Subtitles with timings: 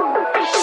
[0.00, 0.57] Oh,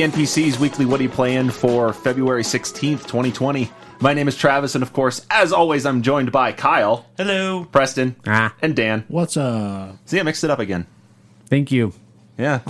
[0.00, 3.70] the NPC's weekly What Are You Playing for February 16th, 2020.
[4.00, 7.66] My name is Travis, and of course, as always, I'm joined by Kyle, Hello.
[7.66, 8.54] Preston, Ah.
[8.62, 9.04] and Dan.
[9.08, 10.86] What's uh See, I mixed it up again.
[11.50, 11.92] Thank you.
[12.38, 12.60] Yeah.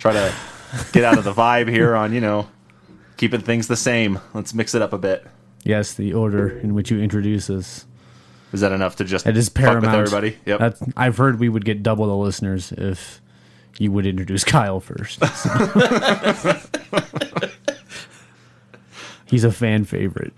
[0.00, 0.34] Try to
[0.92, 2.48] get out of the vibe here on, you know,
[3.16, 4.18] keeping things the same.
[4.34, 5.24] Let's mix it up a bit.
[5.62, 7.86] Yes, the order in which you introduce us.
[8.52, 9.84] Is that enough to just It is fuck paramount.
[9.84, 10.38] with everybody?
[10.44, 10.58] Yep.
[10.58, 13.20] That's, I've heard we would get double the listeners if
[13.78, 15.20] you would introduce Kyle first.
[19.26, 20.32] He's a fan favorite.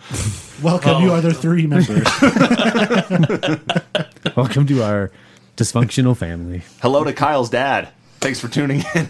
[0.62, 2.06] welcome you other three members.
[4.36, 5.10] Welcome to our
[5.56, 6.62] dysfunctional family.
[6.82, 7.88] Hello to Kyle's dad.
[8.20, 9.08] Thanks for tuning in.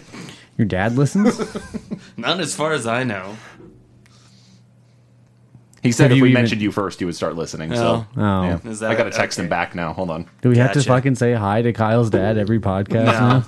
[0.57, 1.39] Your dad listens?
[2.17, 3.37] Not as far as I know.
[5.83, 7.73] He said Have if we even- mentioned you first, he would start listening.
[7.75, 8.21] So, Oh.
[8.21, 8.43] oh.
[8.43, 8.59] yeah.
[8.65, 9.13] Is that I got to it?
[9.15, 9.93] text him back now.
[9.93, 10.29] Hold on.
[10.41, 13.11] Do we have to fucking say hi to Kyle's dad every podcast No.
[13.11, 13.45] now?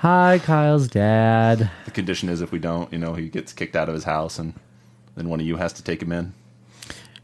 [0.00, 1.70] Hi, Kyle's dad.
[1.84, 4.38] The condition is if we don't, you know, he gets kicked out of his house,
[4.38, 4.54] and
[5.14, 6.32] then one of you has to take him in.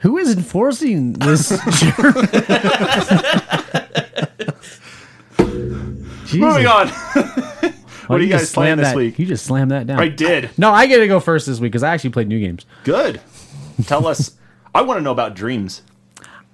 [0.01, 1.53] Who is enforcing this?
[6.35, 6.89] Moving on.
[8.09, 9.19] What are you guys slam this that- week?
[9.19, 9.99] You just slammed that down.
[9.99, 10.51] I did.
[10.59, 12.67] No, I get to go first this week because I actually played new games.
[12.85, 13.23] Good.
[13.87, 14.33] Tell us.
[14.75, 15.81] I want to know about dreams.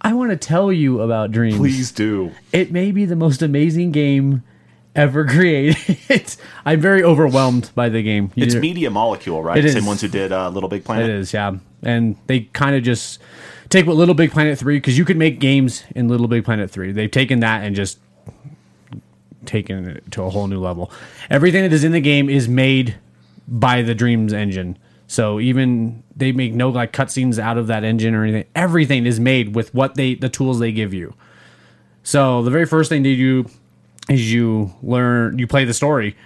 [0.01, 1.57] I want to tell you about Dreams.
[1.57, 2.31] Please do.
[2.53, 4.43] It may be the most amazing game
[4.95, 6.35] ever created.
[6.65, 8.31] I'm very overwhelmed by the game.
[8.35, 9.59] You It's know- Media Molecule, right?
[9.59, 9.73] It is.
[9.75, 11.09] Same ones who did uh, Little Big Planet.
[11.11, 11.57] is, yeah.
[11.83, 13.21] And they kind of just
[13.69, 16.71] take what Little Big Planet 3, because you could make games in Little Big Planet
[16.71, 16.93] 3.
[16.93, 17.99] They've taken that and just
[19.47, 20.91] taken it to a whole new level.
[21.31, 22.97] Everything that is in the game is made
[23.49, 24.79] by the Dreams engine.
[25.09, 28.45] So even they make no like cutscenes out of that engine or anything.
[28.55, 31.15] Everything is made with what they the tools they give you.
[32.03, 33.47] So the very first thing they do
[34.09, 36.17] is you learn you play the story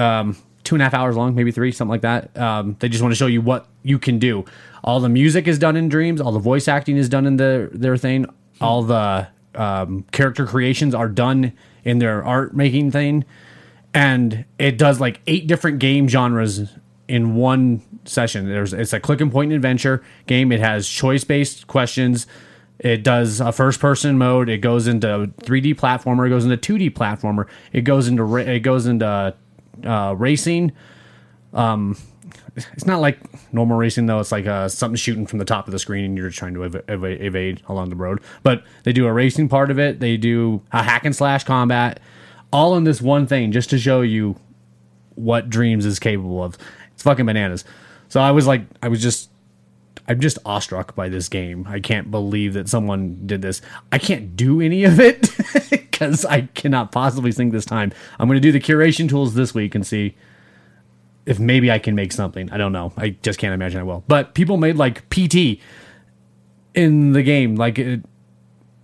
[0.00, 2.36] um, two and a half hours long, maybe three, something like that.
[2.38, 4.44] Um, they just want to show you what you can do.
[4.82, 6.20] All the music is done in Dreams.
[6.20, 8.26] All the voice acting is done in their their thing.
[8.60, 11.52] All the um, character creations are done
[11.84, 13.24] in their art making thing,
[13.94, 16.72] and it does like eight different game genres
[17.08, 18.48] in one session.
[18.48, 20.52] There's it's a click and point adventure game.
[20.52, 22.26] It has choice based questions.
[22.80, 24.48] It does a first person mode.
[24.48, 26.26] It goes into 3D platformer.
[26.26, 27.46] It goes into 2D platformer.
[27.72, 29.34] It goes into ra- it goes into
[29.84, 30.72] uh, racing.
[31.52, 31.96] Um,
[32.56, 33.18] it's not like
[33.52, 34.18] normal racing though.
[34.18, 36.64] It's like uh, something shooting from the top of the screen and you're trying to
[36.64, 38.20] ev- ev- evade along the road.
[38.42, 40.00] But they do a racing part of it.
[40.00, 42.00] They do a hack and slash combat,
[42.52, 44.36] all in this one thing, just to show you
[45.14, 46.56] what Dreams is capable of.
[46.92, 47.64] It's fucking bananas.
[48.08, 49.29] So I was like, I was just,
[50.10, 51.64] I'm just awestruck by this game.
[51.68, 53.62] I can't believe that someone did this.
[53.92, 55.30] I can't do any of it
[55.70, 57.92] because I cannot possibly think this time.
[58.18, 60.16] I'm going to do the curation tools this week and see
[61.26, 62.50] if maybe I can make something.
[62.50, 62.92] I don't know.
[62.96, 64.02] I just can't imagine I will.
[64.08, 65.60] But people made like PT
[66.74, 68.04] in the game, like it,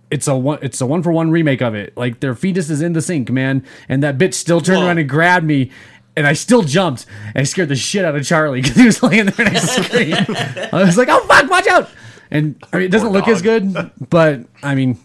[0.09, 1.97] it's a one it's a one for one remake of it.
[1.97, 4.87] Like their fetus is in the sink, man, and that bitch still turned Whoa.
[4.87, 5.71] around and grabbed me.
[6.17, 9.01] And I still jumped and I scared the shit out of Charlie because he was
[9.03, 10.69] laying there next to the screen.
[10.73, 11.89] I was like, "Oh fuck, watch out!"
[12.29, 14.97] And I mean, it doesn't Poor look as good, but I mean,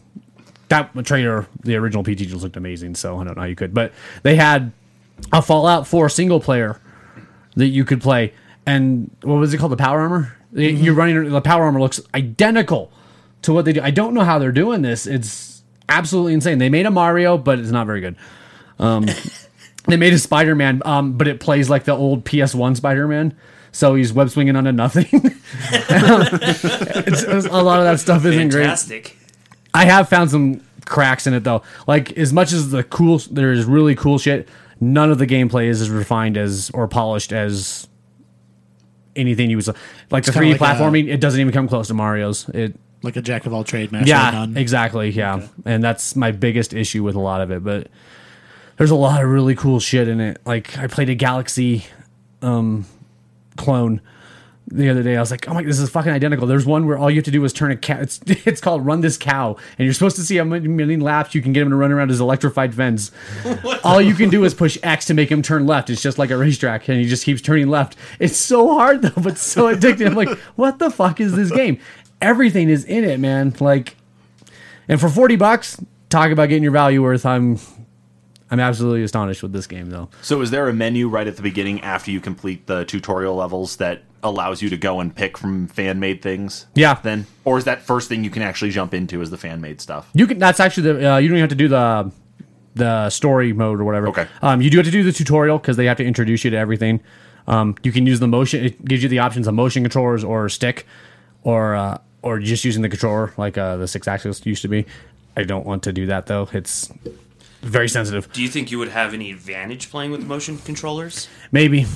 [0.68, 2.94] that trailer, the original PT just looked amazing.
[2.94, 4.72] So I don't know how you could, but they had
[5.32, 6.80] a Fallout 4 single player
[7.54, 8.32] that you could play,
[8.66, 9.72] and what was it called?
[9.72, 10.36] The power armor.
[10.52, 12.90] You're running the power armor looks identical
[13.42, 13.80] to what they do.
[13.82, 15.06] I don't know how they're doing this.
[15.06, 16.58] It's absolutely insane.
[16.58, 18.16] They made a Mario, but it's not very good.
[18.78, 19.06] Um,
[19.87, 23.34] they made a Spider Man, um, but it plays like the old PS1 Spider Man.
[23.73, 25.06] So he's web swinging onto nothing.
[25.12, 26.64] it's,
[27.23, 28.62] it's- a lot of that stuff isn't great.
[28.64, 29.17] Fantastic.
[29.75, 31.62] I have found some cracks in it though.
[31.87, 34.49] Like as much as the cool, there is really cool shit.
[34.81, 37.88] None of the gameplay is as refined as or polished as
[39.17, 39.69] anything you was
[40.11, 41.08] like the kinda 3D like a- platforming.
[41.08, 42.49] it doesn't even come close to Mario's.
[42.50, 44.56] It like a jack of all trade, master yeah, none.
[44.56, 45.11] exactly.
[45.11, 47.64] Yeah, and that's my biggest issue with a lot of it.
[47.64, 47.88] But
[48.76, 50.40] there's a lot of really cool shit in it.
[50.44, 51.86] Like I played a Galaxy
[52.40, 52.86] um,
[53.56, 54.00] clone
[54.72, 55.16] the other day.
[55.16, 56.46] I was like, oh my, this is fucking identical.
[56.46, 58.00] There's one where all you have to do is turn a cow.
[58.00, 61.34] It's it's called Run This Cow, and you're supposed to see how many million laps
[61.34, 63.10] you can get him to run around his electrified fence.
[63.84, 65.90] all you can do is push X to make him turn left.
[65.90, 67.96] It's just like a racetrack, and he just keeps turning left.
[68.18, 70.06] It's so hard though, but so addictive.
[70.06, 71.78] I'm like, what the fuck is this game?
[72.20, 73.54] Everything is in it, man.
[73.60, 73.96] Like,
[74.88, 77.26] and for forty bucks, talk about getting your value worth.
[77.26, 77.58] I'm
[78.52, 80.10] I'm absolutely astonished with this game though.
[80.20, 83.76] So is there a menu right at the beginning after you complete the tutorial levels
[83.76, 86.66] that allows you to go and pick from fan made things?
[86.75, 87.00] Yeah.
[87.02, 89.81] Then, or is that first thing you can actually jump into is the fan made
[89.81, 90.10] stuff?
[90.12, 90.38] You can.
[90.38, 91.14] That's actually the.
[91.14, 92.12] Uh, you don't even have to do the
[92.75, 94.08] the story mode or whatever.
[94.08, 94.28] Okay.
[94.43, 96.56] Um, you do have to do the tutorial because they have to introduce you to
[96.58, 97.00] everything.
[97.46, 98.66] Um, you can use the motion.
[98.66, 100.87] It gives you the options of motion controllers or stick,
[101.43, 104.84] or uh, or just using the controller like uh, the six axis used to be.
[105.38, 106.50] I don't want to do that though.
[106.52, 106.93] It's
[107.62, 108.31] very sensitive.
[108.32, 111.29] Do you think you would have any advantage playing with motion controllers?
[111.50, 111.87] Maybe.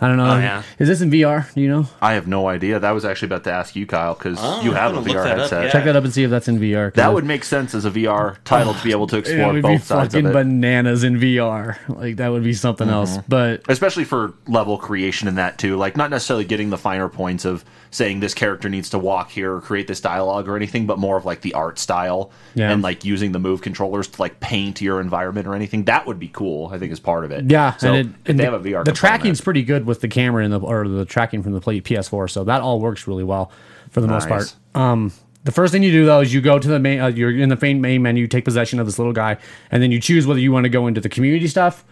[0.00, 0.26] I don't know.
[0.30, 0.62] Oh, yeah.
[0.78, 1.52] Is this in VR?
[1.54, 1.86] Do you know?
[2.02, 2.78] I have no idea.
[2.78, 5.32] That was actually about to ask you, Kyle, because Oh, you have a VR that
[5.32, 5.64] up, headset.
[5.64, 5.70] yeah.
[5.70, 6.92] Check that up and see if that's in VR.
[6.94, 9.56] That would make sense as a VR title to be able to it explore would
[9.56, 10.34] be both sides fucking of it.
[10.34, 11.78] bananas in VR.
[11.88, 12.94] Like that would be something mm-hmm.
[12.94, 13.18] else.
[13.28, 17.44] But especially for level creation in that too like not necessarily getting the finer points
[17.44, 20.98] of saying this character needs to walk here or create this dialogue or anything but
[20.98, 22.70] more of like the art style Yeah.
[22.70, 26.18] and like using the move controllers to like paint your environment or anything that would
[26.18, 28.44] be cool i think is part of it Yeah, so and, it, if and they
[28.44, 30.86] the, have a vr the component- tracking's pretty good with the camera and the or
[30.88, 33.50] the tracking from the play, PS4, so that all works really well
[33.90, 34.54] for the most part.
[34.74, 35.12] Um,
[35.44, 37.48] the first thing you do though is you go to the main, uh, you're in
[37.48, 39.36] the main main menu, take possession of this little guy,
[39.70, 41.84] and then you choose whether you want to go into the community stuff,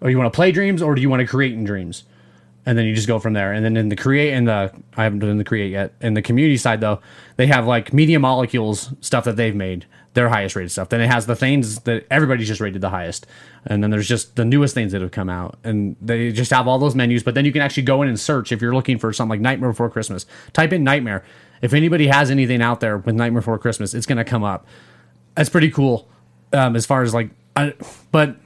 [0.00, 2.04] or you want to play dreams, or do you want to create in dreams,
[2.64, 3.52] and then you just go from there.
[3.52, 5.94] And then in the create and the I haven't done the create yet.
[6.00, 7.00] In the community side though,
[7.36, 10.88] they have like media molecules stuff that they've made, their highest rated stuff.
[10.88, 13.26] Then it has the things that everybody's just rated the highest,
[13.66, 16.68] and then there's just the newest things that have come out, and they just have
[16.68, 17.22] all those menus.
[17.22, 19.40] But then you can actually go in and search if you're looking for something like
[19.40, 20.26] Nightmare Before Christmas.
[20.52, 21.24] Type in Nightmare.
[21.62, 24.66] If anybody has anything out there with Nightmare Before Christmas, it's gonna come up.
[25.34, 26.08] That's pretty cool.
[26.52, 27.74] Um, as far as like, I,
[28.10, 28.36] but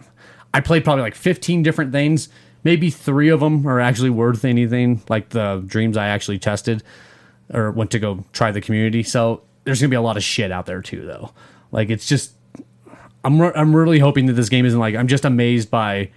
[0.54, 2.28] I played probably like 15 different things.
[2.66, 6.82] Maybe three of them are actually worth anything, like the dreams I actually tested
[7.54, 9.04] or went to go try the community.
[9.04, 11.30] So there's gonna be a lot of shit out there too, though.
[11.70, 12.32] Like it's just,
[13.24, 16.10] I'm re- I'm really hoping that this game isn't like I'm just amazed by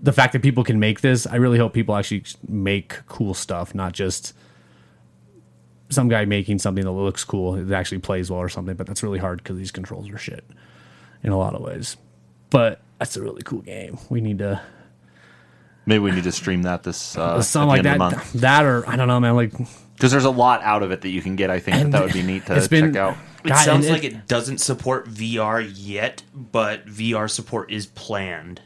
[0.00, 1.26] the fact that people can make this.
[1.26, 4.32] I really hope people actually make cool stuff, not just
[5.90, 8.76] some guy making something that looks cool that actually plays well or something.
[8.76, 10.44] But that's really hard because these controls are shit
[11.24, 11.96] in a lot of ways.
[12.50, 13.98] But that's a really cool game.
[14.08, 14.62] We need to
[15.86, 18.24] maybe we need to stream that this uh, something like that.
[18.34, 19.34] That or I don't know, man.
[19.36, 19.52] Like
[19.94, 22.02] because there's a lot out of it that you can get i think that, that
[22.02, 24.58] would be neat to it's been- check out It God, sounds and like it doesn't
[24.58, 28.60] support VR yet, but VR support is planned.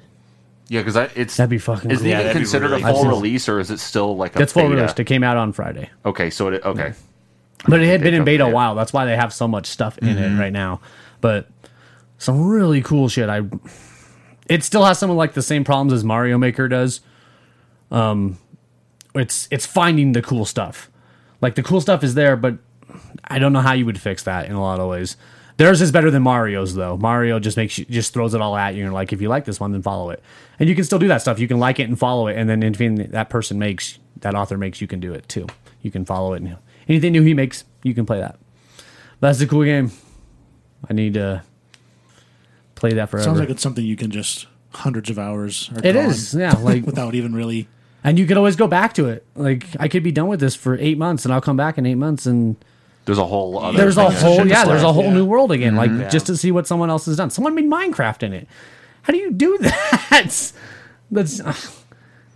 [0.68, 2.06] yeah because it's That'd be fucking is cool.
[2.06, 4.52] it Yeah, even considered really a full release or is it still like a That's
[4.54, 4.76] full beta?
[4.76, 4.98] released.
[5.00, 6.94] It came out on Friday, okay so it okay
[7.66, 8.74] but it had been in beta a while.
[8.76, 10.38] That's why they have so much stuff in Mm-hmm.
[10.38, 10.80] it right now.
[11.20, 11.48] But
[12.16, 13.28] some really cool shit.
[13.28, 13.42] I.
[14.48, 17.00] It still has some of like the same problems as Mario Maker does.
[17.90, 18.38] Um,
[19.14, 20.90] it's it's finding the cool stuff.
[21.40, 22.58] Like the cool stuff is there, but
[23.24, 25.16] I don't know how you would fix that in a lot of ways.
[25.56, 26.96] Theirs is better than Mario's though.
[26.96, 29.44] Mario just makes you just throws it all at you and like if you like
[29.44, 30.22] this one, then follow it.
[30.58, 31.38] And you can still do that stuff.
[31.38, 34.56] You can like it and follow it, and then anything that person makes, that author
[34.56, 35.46] makes, you can do it too.
[35.82, 36.56] You can follow it and
[36.88, 38.38] anything new he makes, you can play that.
[39.20, 39.90] That's a cool game.
[40.88, 41.42] I need to
[42.78, 43.24] play that forever.
[43.24, 45.70] Sounds like it's something you can just hundreds of hours.
[45.74, 46.54] Are it yeah.
[46.60, 47.68] Like without even really.
[48.04, 49.24] and you could always go back to it.
[49.34, 51.86] Like I could be done with this for eight months, and I'll come back in
[51.86, 52.56] eight months, and
[53.04, 55.14] there's a whole other there's a thing whole yeah, there's a whole yeah.
[55.14, 55.74] new world again.
[55.74, 56.00] Mm-hmm.
[56.00, 57.30] Like just to see what someone else has done.
[57.30, 58.48] Someone made Minecraft in it.
[59.02, 60.52] How do you do that?
[61.10, 61.72] That's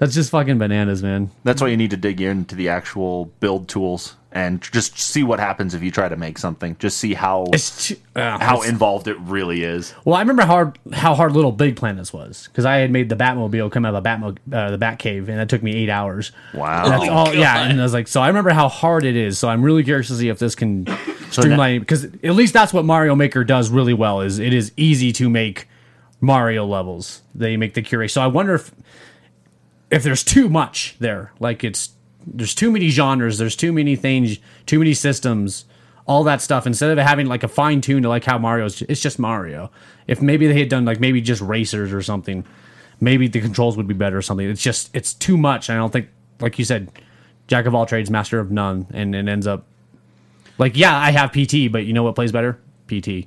[0.03, 1.31] that's just fucking bananas, man.
[1.45, 5.39] That's why you need to dig into the actual build tools and just see what
[5.39, 6.75] happens if you try to make something.
[6.81, 9.95] Just see how It's too, uh, how it's- involved it really is.
[10.05, 10.17] well.
[10.17, 13.15] I remember how hard how hard Little Big Planets was because I had made the
[13.15, 16.33] Batmobile come out of the Batmo, uh, the Batcave, and that took me eight hours.
[16.55, 16.83] Wow.
[16.85, 17.35] And that's Oh, all.
[17.35, 19.39] Yeah, and I was like, so I remember how hard it is.
[19.39, 20.99] So I'm really curious to see if this can now-
[21.31, 24.21] streamline because at least that's what Mario Maker does really well.
[24.23, 25.69] Is it is easy to make
[26.23, 27.21] Mario levels.
[27.35, 28.11] They make the curation.
[28.13, 28.71] So I wonder if
[29.93, 31.91] if there's too much there, like it's
[32.27, 35.67] there's too many genres, there's too many things, too many systems,
[36.07, 36.67] all that stuff.
[36.67, 39.71] Instead of having like a fine tune to like how Mario's, it's just Mario.
[40.07, 42.45] If maybe they had done like maybe just racers or something,
[43.01, 44.49] maybe the controls would be better or something.
[44.49, 45.69] It's just it's too much.
[45.69, 46.09] I don't think,
[46.41, 46.91] like you said,
[47.47, 49.67] jack of all trades, master of none, and it ends up
[50.57, 52.59] like yeah, I have PT, but you know what plays better?
[52.87, 53.27] PT,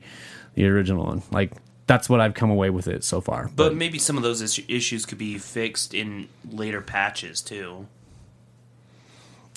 [0.56, 1.22] the original one.
[1.32, 1.52] Like
[1.88, 3.50] that's what I've come away with it so far.
[3.56, 7.88] But maybe some of those is- issues could be fixed in later patches too.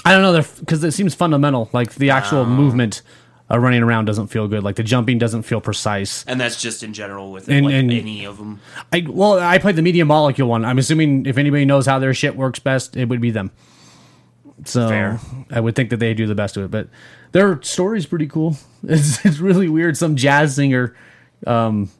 [0.04, 1.68] I don't know, because it seems fundamental.
[1.72, 3.02] Like the actual movement
[3.50, 4.62] uh, running around doesn't feel good.
[4.62, 6.24] Like the jumping doesn't feel precise.
[6.26, 8.60] And that's just in general with And- like and- any of them.
[8.92, 10.64] I well, I played the Media Molecule one.
[10.64, 13.50] I'm assuming if anybody knows how their shit works best, it would be them.
[14.64, 15.20] So Fair.
[15.50, 16.70] I would think that they do the best of it.
[16.70, 16.88] But
[17.32, 18.56] their story's pretty cool.
[18.84, 19.96] It's it's really weird.
[19.96, 20.94] Some jazz singer
[21.46, 21.90] um,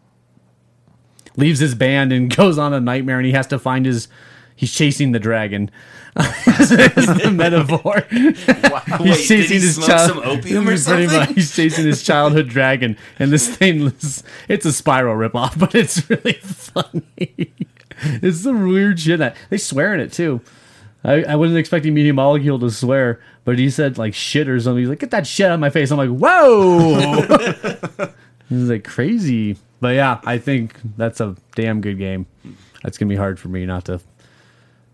[1.39, 4.09] leaves his band and goes on a nightmare, and he has to find his.
[4.55, 5.71] He's chasing the dragon.
[6.19, 8.05] is the metaphor.
[8.11, 11.29] He's Wait, did he smoke some Pretty much.
[11.31, 16.11] He's chasing his childhood dragon, and this thing is it's a spiral ripoff, but it's
[16.11, 17.53] really funny.
[18.01, 19.21] it's some weird shit.
[19.21, 20.41] That, they swear in it too.
[21.05, 24.81] I, I wasn't expecting Media Molecule to swear, but he said like shit or something.
[24.81, 28.11] He's like, "Get that shit out of my face!" I'm like, "Whoa!"
[28.49, 32.27] He's like crazy, but yeah, I think that's a damn good game.
[32.83, 34.01] That's gonna be hard for me not to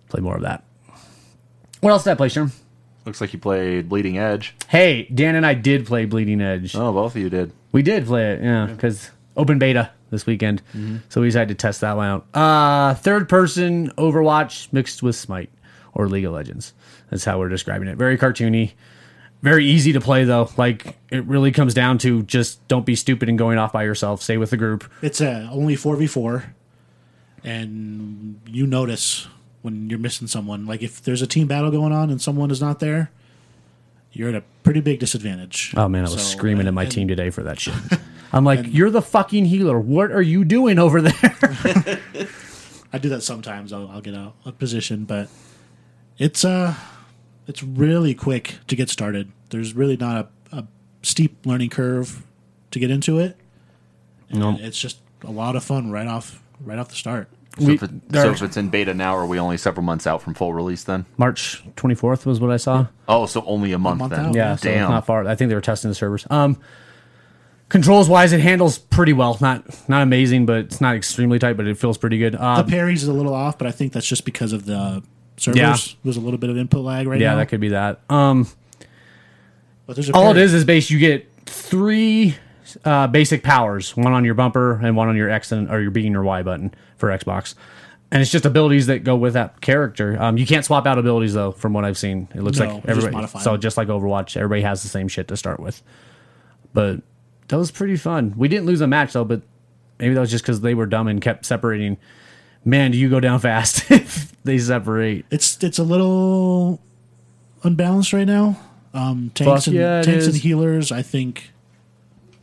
[0.08, 0.64] play more of that.
[1.80, 2.52] What else did I play, Sherm?
[3.04, 4.54] Looks like you played Bleeding Edge.
[4.68, 6.74] Hey, Dan and I did play Bleeding Edge.
[6.74, 7.52] Oh, both of you did.
[7.72, 10.62] We did play it, yeah, because open beta this weekend,
[11.08, 12.26] so we decided to test that one out.
[12.32, 15.50] Uh, third person Overwatch mixed with Smite
[15.92, 16.72] or League of Legends.
[17.10, 17.96] That's how we're describing it.
[17.96, 18.72] Very cartoony,
[19.44, 20.48] very easy to play though.
[20.56, 24.22] Like it really comes down to just don't be stupid and going off by yourself.
[24.22, 24.90] Stay with the group.
[25.02, 26.54] It's uh, only four v four,
[27.44, 29.28] and you notice
[29.62, 30.66] when you're missing someone.
[30.66, 33.10] Like if there's a team battle going on and someone is not there,
[34.12, 35.74] you're at a pretty big disadvantage.
[35.76, 37.74] Oh man, I was So, screaming at my and team today for that shit.
[38.32, 39.78] I'm like, you're the fucking healer.
[39.78, 41.12] What are you doing over there?
[42.92, 43.72] I do that sometimes.
[43.72, 45.28] I'll, I'll get out of position, but
[46.18, 46.74] it's uh,
[47.46, 49.30] it's really quick to get started.
[49.50, 50.66] There's really not a, a
[51.02, 52.24] steep learning curve
[52.70, 53.36] to get into it.
[54.30, 54.56] And No.
[54.60, 57.28] it's just a lot of fun right off right off the start.
[57.58, 60.06] So, We- if, it, so if it's in beta now, are we only several months
[60.08, 61.04] out from full release then?
[61.16, 62.86] March 24th was what I saw.
[63.08, 64.26] Oh, so only a month, month then.
[64.26, 64.34] out.
[64.34, 64.90] Yeah, so it's Damn.
[64.90, 65.24] not far.
[65.26, 66.26] I think they were testing the servers.
[66.30, 66.58] Um,
[67.68, 69.36] controls wise, it handles pretty well.
[69.40, 71.56] Not not amazing, but it's not extremely tight.
[71.56, 72.32] But it feels pretty good.
[72.34, 75.02] The Um, parries is a little off, but I think that's just because of the
[75.36, 75.58] servers.
[75.58, 75.76] Yeah.
[76.04, 77.36] There's a little bit of input lag right yeah, now.
[77.36, 78.00] that could be that.
[78.08, 78.46] Um,
[79.86, 80.90] But there's all it is is base.
[80.90, 82.36] You get three
[82.84, 85.90] uh, basic powers: one on your bumper and one on your X and or your
[85.90, 87.54] B and your Y button for Xbox.
[88.10, 90.16] And it's just abilities that go with that character.
[90.22, 92.28] Um, you can't swap out abilities though, from what I've seen.
[92.34, 93.14] It looks No, like everybody.
[93.16, 95.82] modify So just like Overwatch, everybody has the same shit to start with.
[96.72, 97.00] But
[97.48, 98.34] that was pretty fun.
[98.36, 99.42] We didn't lose a match though, but
[99.98, 101.96] maybe that was just because they were dumb and kept separating.
[102.64, 105.26] Man, do you go down fast if they separate?
[105.30, 106.80] It's it's a little
[107.62, 108.58] unbalanced right now.
[108.94, 110.42] Um, tanks Fuck and yeah, it tanks and is.
[110.42, 111.50] healers, I think,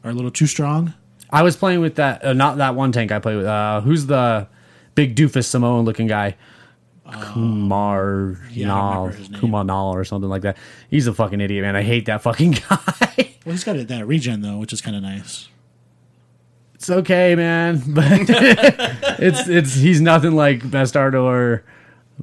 [0.04, 0.94] are a little too strong.
[1.30, 3.46] I was playing with that, uh, not that one tank I played with.
[3.46, 4.48] Uh, who's the
[4.96, 6.36] big doofus Samoan looking guy?
[7.10, 9.40] Kumar yeah, I don't Nal, remember his name.
[9.42, 10.58] Kumar Nal or something like that.
[10.90, 11.76] He's a fucking idiot, man.
[11.76, 13.36] I hate that fucking guy.
[13.46, 15.48] Well, he's got it that regen though, which is kind of nice.
[16.82, 18.08] It's okay, man, but
[19.20, 21.64] it's it's he's nothing like Bastardo or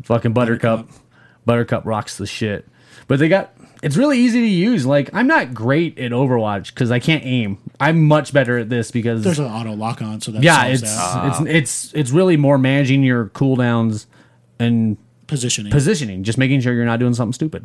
[0.03, 0.81] fucking Buttercup.
[0.81, 1.03] Buttercup.
[1.47, 2.67] Buttercup rocks the shit.
[3.07, 4.85] But they got it's really easy to use.
[4.85, 7.59] Like I'm not great at Overwatch because I can't aim.
[7.79, 10.83] I'm much better at this because There's an auto lock on, so that yeah, it's
[10.83, 14.07] it's it's it's really more managing your cooldowns
[14.59, 14.97] and
[15.29, 15.71] positioning.
[15.71, 17.65] positioning, just making sure you're not doing something stupid.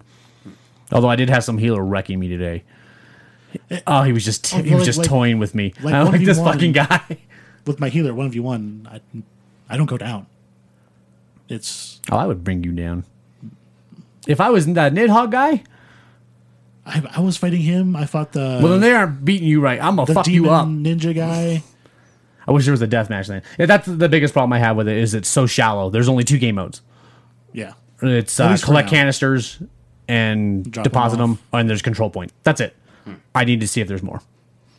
[0.92, 2.64] Although I did have some healer wrecking me today.
[3.88, 5.74] Oh, he was just Oh, he was like- just like- toying with me.
[5.82, 6.44] like I don't like this 1v1.
[6.54, 7.18] fucking guy.
[7.66, 9.00] With my healer, one v one, I
[9.70, 10.26] I don't go down.
[11.50, 13.06] It's Oh, I would bring you down.
[14.28, 15.64] If I was that Nidhogg guy,
[16.86, 17.96] I, I was fighting him.
[17.96, 19.82] I fought the well then they aren't beating you right.
[19.82, 20.68] I'm gonna fuck you up.
[20.68, 21.64] ninja guy.
[22.46, 23.42] I wish there was a deathmatch then.
[23.58, 25.90] Yeah, that's the biggest problem I have with it is it's so shallow.
[25.90, 26.82] There's only two game modes.
[27.54, 29.60] Yeah, It's uh, collect canisters
[30.10, 31.40] and Drop deposit them, off.
[31.62, 32.34] and there's control point.
[32.44, 32.76] That's it.
[33.36, 34.22] I need to see if there's more,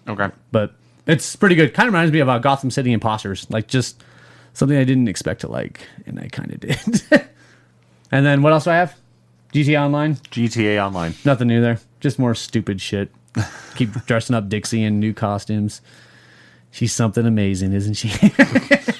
[0.09, 0.29] Okay.
[0.53, 0.73] but
[1.07, 1.75] it's pretty good.
[1.75, 4.03] Kind of reminds me of uh, Gotham City Impostors, like just
[4.53, 6.79] something I didn't expect to like, and I kind of did.
[8.11, 8.95] and then what else do I have?
[9.53, 11.15] GTA Online, GTA Online.
[11.25, 11.79] nothing new there.
[12.01, 13.11] Just more stupid shit.
[13.77, 15.81] Keep dressing up Dixie in new costumes.
[16.71, 18.09] She's something amazing, isn't she?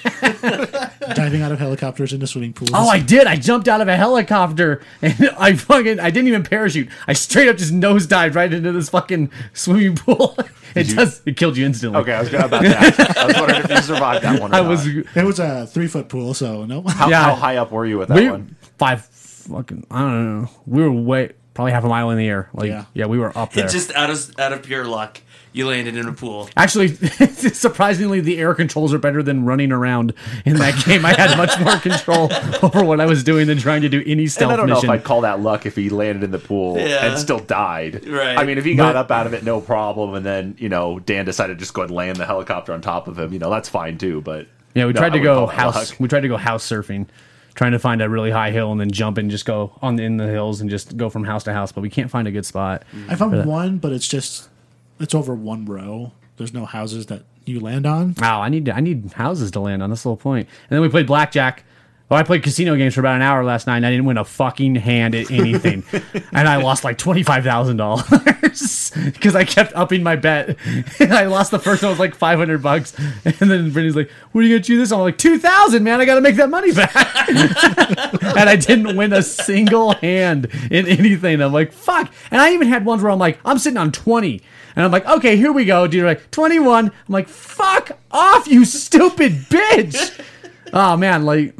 [1.15, 2.71] diving out of helicopters into swimming pools.
[2.73, 3.25] Oh, I did.
[3.27, 6.89] I jumped out of a helicopter and I fucking I didn't even parachute.
[7.07, 10.37] I straight up just nosedived right into this fucking swimming pool.
[10.75, 11.21] It you- does.
[11.25, 11.97] It killed you instantly.
[12.01, 13.17] Okay, I was gonna about that.
[13.17, 14.51] I was wondering if you survived that one.
[14.51, 14.69] Or I not.
[14.69, 16.81] was It was a three foot pool, so no.
[16.81, 17.23] How, yeah.
[17.23, 18.57] how high up were you with that we one?
[18.77, 20.49] five fucking I don't know.
[20.65, 22.49] We were way probably half a mile in the air.
[22.53, 23.05] Like yeah, Yeah.
[23.05, 23.65] we were up there.
[23.67, 25.21] It just out of out of pure luck,
[25.55, 26.49] You landed in a pool.
[26.57, 26.89] Actually,
[27.53, 30.13] surprisingly, the air controls are better than running around
[30.45, 31.05] in that game.
[31.05, 32.29] I had much more control
[32.61, 34.79] over what I was doing than trying to do any And stealth I don't know
[34.79, 37.05] if I'd call that luck if he landed in the pool Yeah.
[37.05, 38.05] and still died.
[38.05, 38.37] Right.
[38.37, 40.67] I mean, if he got But- up out of it, no problem, and then you
[40.67, 43.31] know Dan decided to just go and land the helicopter on top of him.
[43.31, 44.19] You know, that's fine too.
[44.21, 45.91] But yeah, we no, tried to go house.
[45.91, 45.99] luck.
[46.01, 47.07] We tried to go house surfing,
[47.53, 50.17] trying to find a really high hill and then jump and just go on in
[50.17, 51.71] the hills and just go from house to house.
[51.71, 52.83] But we can't find a good spot.
[53.07, 54.49] I found one, but it's just
[54.99, 56.11] it's over one row.
[56.37, 58.15] There's no houses that you land on.
[58.19, 59.89] Wow, I need to, I need houses to land on.
[59.89, 60.47] That's the whole point.
[60.69, 61.63] And then we played blackjack.
[62.09, 63.77] Well, I played casino games for about an hour last night.
[63.77, 65.83] and I didn't win a fucking hand at anything,
[66.31, 70.55] and I lost like twenty five thousand dollars because I kept upping my bet.
[70.99, 72.93] And I lost the first one was like five hundred bucks,
[73.25, 75.99] and then Brittany's like, "What are you gonna do this?" I'm like, 2000 man.
[75.99, 76.93] I got to make that money back."
[77.27, 81.41] and I didn't win a single hand in anything.
[81.41, 84.43] I'm like, "Fuck!" And I even had ones where I'm like, "I'm sitting on 20."
[84.75, 86.05] And I'm like, okay, here we go, dude.
[86.05, 86.87] Like 21.
[86.87, 90.21] I'm like, fuck off, you stupid bitch.
[90.73, 91.55] oh man, like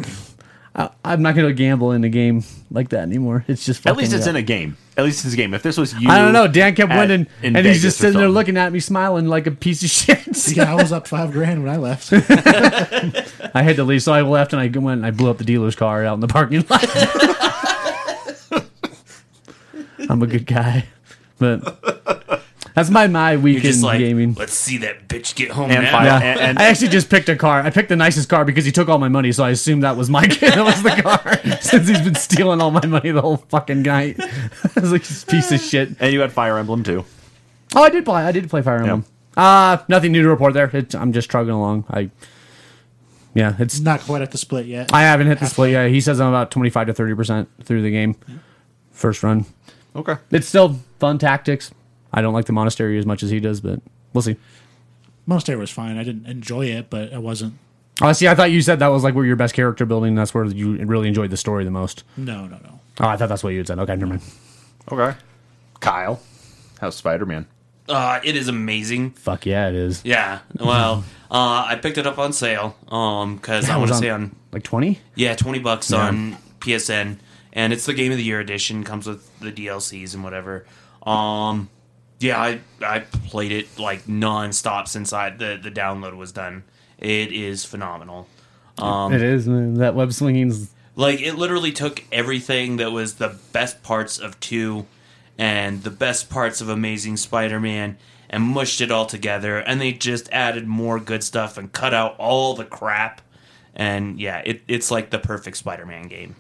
[0.75, 3.45] I, I'm not gonna gamble in a game like that anymore.
[3.47, 4.77] It's just At least it's in a game.
[4.97, 5.53] At least it's a game.
[5.53, 6.47] If this was you, I don't know.
[6.47, 9.47] Dan kept at- winning, in and he's just sitting there looking at me, smiling like
[9.47, 10.21] a piece of shit.
[10.55, 12.09] Yeah, I was up five grand when I left.
[12.13, 15.43] I had to leave, so I left and I went and I blew up the
[15.43, 16.85] dealer's car out in the parking lot.
[20.09, 20.85] I'm a good guy,
[21.39, 21.94] but
[22.75, 24.35] that's my my You're weekend just like, gaming.
[24.37, 25.91] let's see that bitch get home And now.
[25.91, 27.61] file- Yeah, and- and- I actually just picked a car.
[27.61, 29.97] I picked the nicest car because he took all my money, so I assumed that
[29.97, 33.37] was my that was the car since he's been stealing all my money the whole
[33.37, 34.17] fucking night.
[34.75, 35.89] I was like this piece of shit.
[35.99, 37.03] And you had Fire Emblem too.
[37.75, 38.21] Oh, I did play.
[38.23, 39.05] I did play Fire Emblem.
[39.35, 40.69] Uh nothing new to report there.
[40.71, 41.85] It's, I'm just trugging along.
[41.89, 42.09] I
[43.33, 44.93] yeah, it's Not quite at the split yet.
[44.93, 45.89] I haven't hit the split yet.
[45.89, 48.15] He says I'm about 25 to 30 percent through the game,
[48.91, 49.45] first run.
[49.93, 50.15] Okay.
[50.31, 51.71] It's still fun tactics.
[52.15, 53.79] I don't like the monastery as much as he does, but
[54.13, 54.37] we'll see.
[55.27, 55.97] Monastery was fine.
[55.97, 57.53] I didn't enjoy it, but it wasn't.
[58.01, 60.15] Oh, see, I thought you said that was like where your best character building.
[60.15, 62.03] That's where you really enjoyed the story the most.
[62.17, 62.79] No, no, no.
[62.99, 63.79] Oh, I thought that's what you had said.
[63.79, 64.21] Okay, never mind.
[64.91, 65.17] Okay.
[65.81, 66.21] Kyle,
[66.79, 67.45] how's Spider Man?
[67.87, 69.11] Uh, it is amazing.
[69.11, 70.03] Fuck yeah, it is.
[70.05, 70.39] Yeah.
[70.59, 72.75] Well, uh, I picked it up on sale.
[72.87, 74.99] Um, because I want was to say on Like 20?
[75.15, 77.17] yeah, twenty bucks on PSN,
[77.53, 78.83] and it's the Game of the Year edition.
[78.83, 80.65] Comes with the DLCs and whatever.
[81.03, 81.69] Um,
[82.25, 86.63] yeah, I I played it like nonstop since I the the download was done.
[86.97, 88.27] It is phenomenal.
[88.77, 89.47] Um, it is.
[89.47, 89.75] man.
[89.75, 90.71] That web slinging's.
[90.95, 94.85] Like it literally took everything that was the best parts of two
[95.37, 97.97] and the best parts of Amazing Spider-Man
[98.29, 102.15] and mushed it all together and they just added more good stuff and cut out
[102.17, 103.21] all the crap.
[103.75, 106.37] And yeah, it, it's like the perfect Spider-Man game.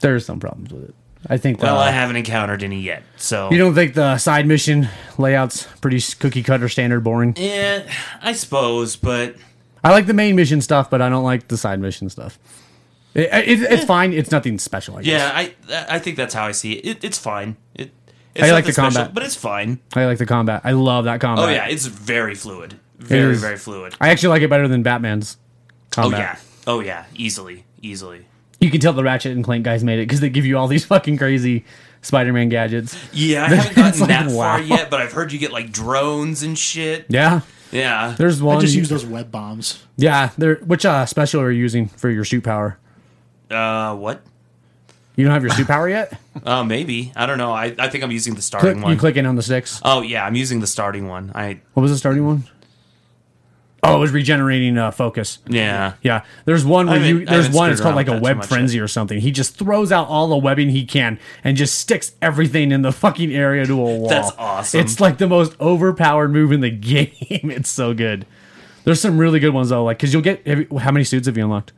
[0.00, 0.94] There's some problems with it.
[1.28, 1.60] I think.
[1.60, 3.02] Well, uh, I haven't encountered any yet.
[3.16, 7.34] So You don't think the side mission layout's pretty cookie cutter, standard, boring?
[7.36, 7.90] Yeah,
[8.22, 9.36] I suppose, but
[9.82, 12.38] I like the main mission stuff, but I don't like the side mission stuff.
[13.14, 14.12] It, it, it's fine.
[14.12, 14.96] It's nothing special.
[14.96, 15.20] I guess.
[15.20, 16.84] yeah, I I think that's how I see it.
[16.84, 17.56] it it's fine.
[17.74, 17.90] It
[18.34, 19.14] it's I like the combat.
[19.14, 19.80] but it's fine.
[19.94, 20.60] I like the combat.
[20.64, 21.44] I love that combat.
[21.44, 22.78] Oh yeah, it's very fluid.
[22.98, 23.94] Very very fluid.
[24.00, 25.38] I actually like it better than Batman's
[25.98, 26.36] Oh yeah.
[26.66, 27.04] Oh yeah.
[27.14, 27.64] Easily.
[27.80, 28.26] Easily.
[28.60, 30.66] You can tell the Ratchet and Clank guys made it because they give you all
[30.66, 31.64] these fucking crazy
[32.02, 32.96] Spider-Man gadgets.
[33.12, 34.32] Yeah, I haven't gotten like, that wow.
[34.56, 37.04] far yet, but I've heard you get like drones and shit.
[37.08, 37.40] Yeah,
[37.70, 38.14] Yeah.
[38.16, 38.56] there's one.
[38.56, 39.84] I just use those web bombs.
[39.96, 40.56] Yeah, there.
[40.56, 42.78] Which uh, special are you using for your suit power?
[43.50, 44.22] Uh, what?
[45.16, 46.18] You don't have your suit power yet.
[46.44, 47.12] Uh, maybe.
[47.16, 47.50] I don't know.
[47.52, 48.92] I, I think I'm using the starting Click, one.
[48.92, 49.80] you click in on the sticks.
[49.82, 51.32] Oh yeah, I'm using the starting one.
[51.34, 52.44] I What was the starting one?
[53.82, 55.38] Oh, it was regenerating uh, focus.
[55.46, 55.92] yeah.
[56.02, 57.70] Yeah, there's one where you there's one.
[57.70, 59.20] It's called like a with that too web frenzy or something.
[59.20, 62.90] He just throws out all the webbing he can and just sticks everything in the
[62.90, 64.08] fucking area to a wall.
[64.08, 64.80] That's awesome.
[64.80, 67.50] It's like the most overpowered move in the game.
[67.50, 68.26] It's so good.
[68.84, 71.36] There's some really good ones though, like because you'll get you- how many suits have
[71.36, 71.72] you unlocked?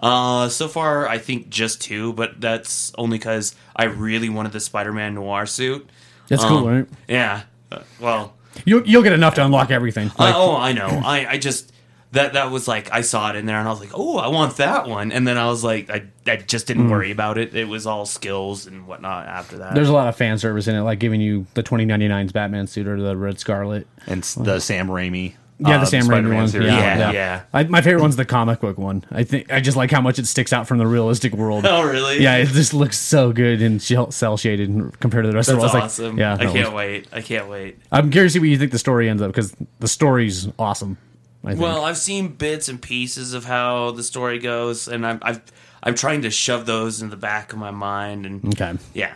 [0.00, 4.60] Uh, so far I think just two, but that's only because I really wanted the
[4.60, 5.88] Spider-Man Noir suit.
[6.28, 6.86] That's Um, cool, right?
[7.08, 7.42] Yeah.
[7.72, 8.34] Uh, well.
[8.64, 10.10] You'll you'll get enough to unlock everything.
[10.18, 10.86] I- Like, oh, I know.
[11.04, 11.72] I I just.
[12.12, 14.28] That, that was like I saw it in there and I was like, oh, I
[14.28, 16.90] want that one, and then I was like, I, I just didn't hmm.
[16.92, 17.54] worry about it.
[17.54, 19.74] It was all skills and whatnot after that.
[19.74, 22.88] There's a lot of fan service in it, like giving you the 2099's Batman suit
[22.88, 23.86] or the Red Scarlet.
[24.06, 25.34] And s- the Sam Raimi.
[25.60, 26.48] Yeah, uh, the Sam Raimi Spider-Man one.
[26.48, 26.68] series.
[26.68, 27.12] Yeah, Yeah, yeah.
[27.12, 27.42] yeah.
[27.52, 29.04] I, my favorite one's the comic book one.
[29.10, 31.66] I think I just like how much it sticks out from the realistic world.
[31.68, 32.22] oh, really?
[32.22, 35.70] Yeah, it just looks so good and cell shaded compared to the rest That's of
[35.70, 35.84] the world.
[35.86, 36.16] It's awesome.
[36.16, 37.08] Like, yeah, I can't wait.
[37.12, 37.78] I can't wait.
[37.90, 40.96] I'm curious to see what you think the story ends up because the story's awesome.
[41.44, 41.60] I think.
[41.60, 45.42] Well, I've seen bits and pieces of how the story goes, and I'm I've,
[45.82, 49.14] I'm trying to shove those in the back of my mind, and okay, yeah,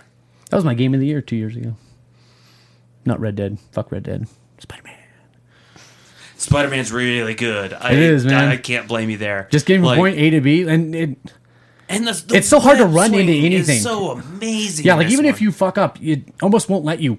[0.50, 1.76] that was my game of the year two years ago.
[3.04, 3.58] Not Red Dead.
[3.72, 4.26] Fuck Red Dead.
[4.58, 5.01] Spider Man.
[6.42, 7.72] Spider Man's really good.
[7.72, 8.48] I, It is, man.
[8.48, 9.48] I, I can't blame you there.
[9.50, 11.16] Just getting from point A to B, and it,
[11.88, 13.80] And the, the It's so hard to run into anything.
[13.80, 14.84] so amazing.
[14.86, 17.18] yeah, like even if you fuck up, it almost won't let you.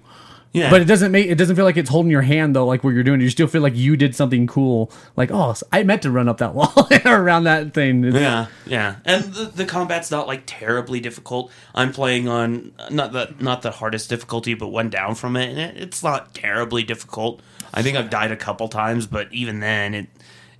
[0.51, 2.83] yeah, But it doesn't make it doesn't feel like it's holding your hand though, like
[2.83, 3.21] what you're doing.
[3.21, 4.91] You still feel like you did something cool.
[5.15, 8.03] Like, oh, I meant to run up that wall around that thing.
[8.03, 11.51] It's- Yeah, yeah, and the, the combat's not like terribly difficult.
[11.73, 15.59] I'm playing on not the not the hardest difficulty, but one down from it, and
[15.59, 17.41] it, it's not terribly difficult.
[17.73, 20.07] I think I've died a couple times, but even then, it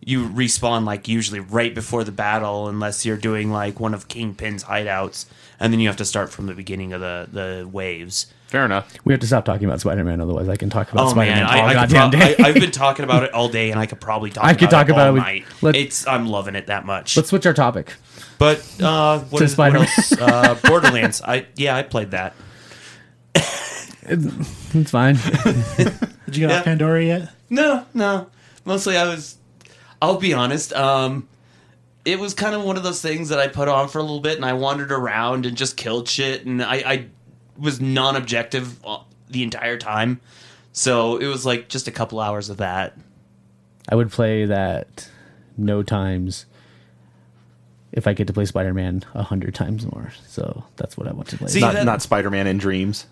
[0.05, 4.65] you respawn like usually right before the battle, unless you're doing like one of Kingpin's
[4.65, 5.25] hideouts,
[5.59, 8.27] and then you have to start from the beginning of the the waves.
[8.47, 8.93] Fair enough.
[9.03, 11.31] We have to stop talking about Spider Man, otherwise I can talk about Oh Spider
[11.31, 12.43] Man man, all I, I could goddamn prob- day.
[12.43, 14.43] I, I've been talking about it all day, and I could probably talk.
[14.45, 15.19] I could talk it about all it.
[15.19, 15.45] night.
[15.61, 17.15] Let's- It's I'm loving it that much.
[17.17, 17.93] Let's switch our topic.
[18.37, 19.87] But uh, what, To is, what Spider-Man.
[19.87, 20.11] else?
[20.11, 21.21] Uh, Borderlands.
[21.21, 22.35] I yeah, I played that.
[24.75, 25.15] It's fine.
[25.77, 25.87] Did
[26.37, 26.57] you get Yeah.
[26.59, 27.29] off Pandora yet?
[27.49, 28.27] No, no.
[28.65, 29.37] Mostly I was.
[30.01, 30.73] I'll be honest.
[30.73, 31.27] Um,
[32.05, 34.19] it was kind of one of those things that I put on for a little
[34.19, 37.05] bit, and I wandered around and just killed shit, and I, I
[37.57, 40.19] was non-objective uh, the entire time.
[40.73, 42.97] So it was like just a couple hours of that.
[43.87, 45.07] I would play that
[45.55, 46.45] no times
[47.91, 50.11] if I get to play Spider Man a hundred times more.
[50.27, 51.47] So that's what I want to play.
[51.49, 53.05] See, Not, that- not Spider Man in dreams.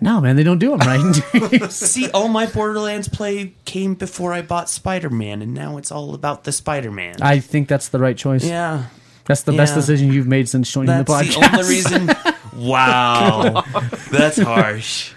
[0.00, 1.70] No, man, they don't do them right.
[1.70, 6.44] See, all my Borderlands play came before I bought Spider-Man, and now it's all about
[6.44, 7.16] the Spider-Man.
[7.22, 8.44] I think that's the right choice.
[8.44, 8.84] yeah.
[9.26, 9.76] That's the best Yeah.
[9.76, 11.58] decision you've made since joining That's the the, podcast.
[11.58, 12.10] only reason.
[12.56, 13.64] Wow,
[14.12, 15.12] that's harsh.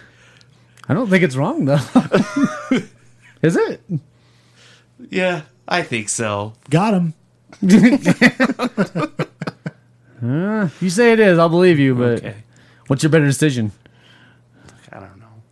[0.90, 1.78] I don't think it's wrong though.
[3.44, 3.80] Is it?
[5.12, 6.54] Yeah, I think so.
[6.72, 7.14] Got him.
[10.24, 11.94] Uh, you say it is, I'll believe you.
[11.94, 12.36] But Okay,
[12.88, 13.72] what's your better decision?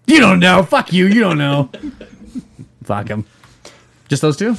[0.07, 0.15] I don't know.
[0.15, 0.63] You don't know.
[0.63, 1.07] Fuck you.
[1.07, 1.69] You don't know.
[2.83, 3.25] Fuck him.
[4.07, 4.55] Just those two?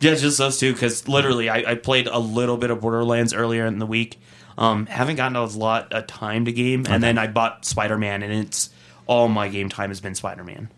[0.00, 0.72] Yeah, just those two.
[0.72, 4.20] Because literally, I, I played a little bit of Borderlands earlier in the week.
[4.56, 8.22] Um, haven't gotten a lot of time to game, and then I bought Spider Man,
[8.22, 8.70] and it's
[9.06, 10.68] all my game time has been Spider Man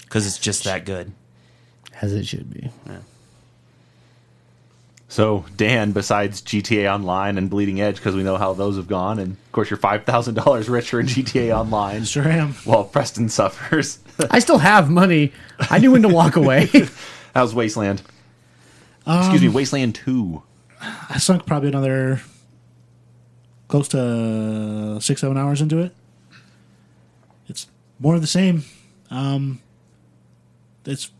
[0.00, 1.12] because it's just that good.
[2.00, 2.70] As it should be.
[5.14, 9.20] So, Dan, besides GTA Online and Bleeding Edge, because we know how those have gone,
[9.20, 12.54] and of course, you're $5,000 richer in GTA Online, Sure am.
[12.64, 14.00] while Preston suffers.
[14.28, 15.32] I still have money.
[15.70, 16.68] I knew when to walk away.
[17.32, 18.02] How's Wasteland?
[19.06, 20.42] Excuse me, Wasteland 2.
[20.82, 22.20] I sunk probably another
[23.68, 25.94] close to six, seven hours into it.
[27.46, 27.68] It's
[28.00, 28.64] more of the same.
[29.12, 29.60] Um,
[30.84, 31.12] it's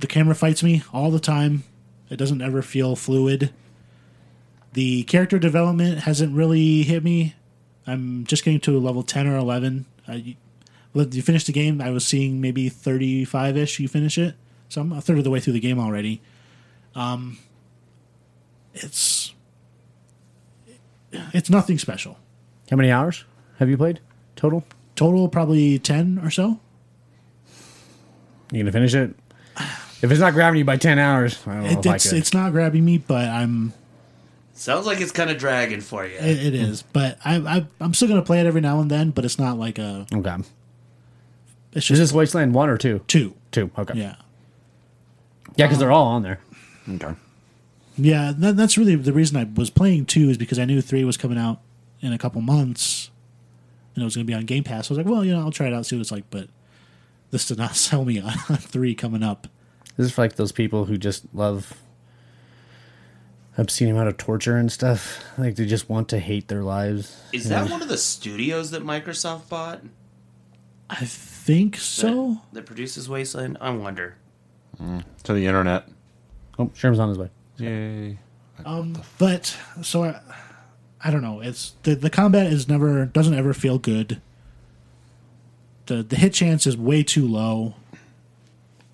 [0.00, 1.62] the camera fights me all the time.
[2.10, 3.52] It doesn't ever feel fluid.
[4.72, 7.34] The character development hasn't really hit me.
[7.86, 9.86] I'm just getting to level ten or eleven.
[10.06, 10.36] I,
[10.94, 11.80] well, you finish the game.
[11.80, 13.80] I was seeing maybe thirty-five ish.
[13.80, 14.34] You finish it,
[14.68, 16.20] so I'm a third of the way through the game already.
[16.94, 17.38] Um,
[18.74, 19.34] it's
[21.32, 22.18] it's nothing special.
[22.70, 23.24] How many hours
[23.58, 24.00] have you played
[24.36, 24.64] total?
[24.96, 26.60] Total probably ten or so.
[28.52, 29.14] You gonna finish it?
[30.00, 32.08] If it's not grabbing you by ten hours, I don't know It, if I it's
[32.08, 32.18] could.
[32.18, 33.72] it's not grabbing me, but I'm
[34.54, 36.16] Sounds like it's kind of dragging for you.
[36.16, 36.82] it, it is.
[36.82, 39.10] But I, I I'm still gonna play it every now and then.
[39.10, 40.36] But it's not like a okay.
[41.72, 43.00] it's Is just this Wasteland one or two?
[43.06, 43.34] two.
[43.50, 43.70] Two.
[43.78, 43.94] Okay.
[43.98, 44.16] Yeah,
[45.56, 46.38] Yeah, because they're um, all on there.
[46.88, 47.14] Okay.
[47.96, 48.32] yeah.
[48.36, 51.16] That, that's really the reason I was playing two is because I knew three was
[51.16, 51.60] coming out
[52.00, 53.10] in a couple months,
[53.94, 54.90] and it was gonna be on Game Pass.
[54.90, 56.24] I was like, well, you know, I'll try it out, see what it's like.
[56.30, 56.48] But
[57.30, 59.46] this did not sell me on three coming up.
[59.98, 61.74] This is for like those people who just love
[63.58, 65.24] obscene amount of torture and stuff.
[65.36, 67.20] Like they just want to hate their lives.
[67.32, 69.82] Is that one of the studios that Microsoft bought?
[70.88, 72.28] I think so.
[72.52, 73.58] That, that produces Wasteland?
[73.60, 74.14] I wonder.
[75.24, 75.88] To the internet.
[76.60, 77.30] Oh, Sherm's on his way.
[77.56, 78.18] Yay.
[78.64, 80.20] Um, but so I,
[81.02, 81.40] I don't know.
[81.40, 84.22] It's the the combat is never doesn't ever feel good.
[85.86, 87.74] The the hit chance is way too low.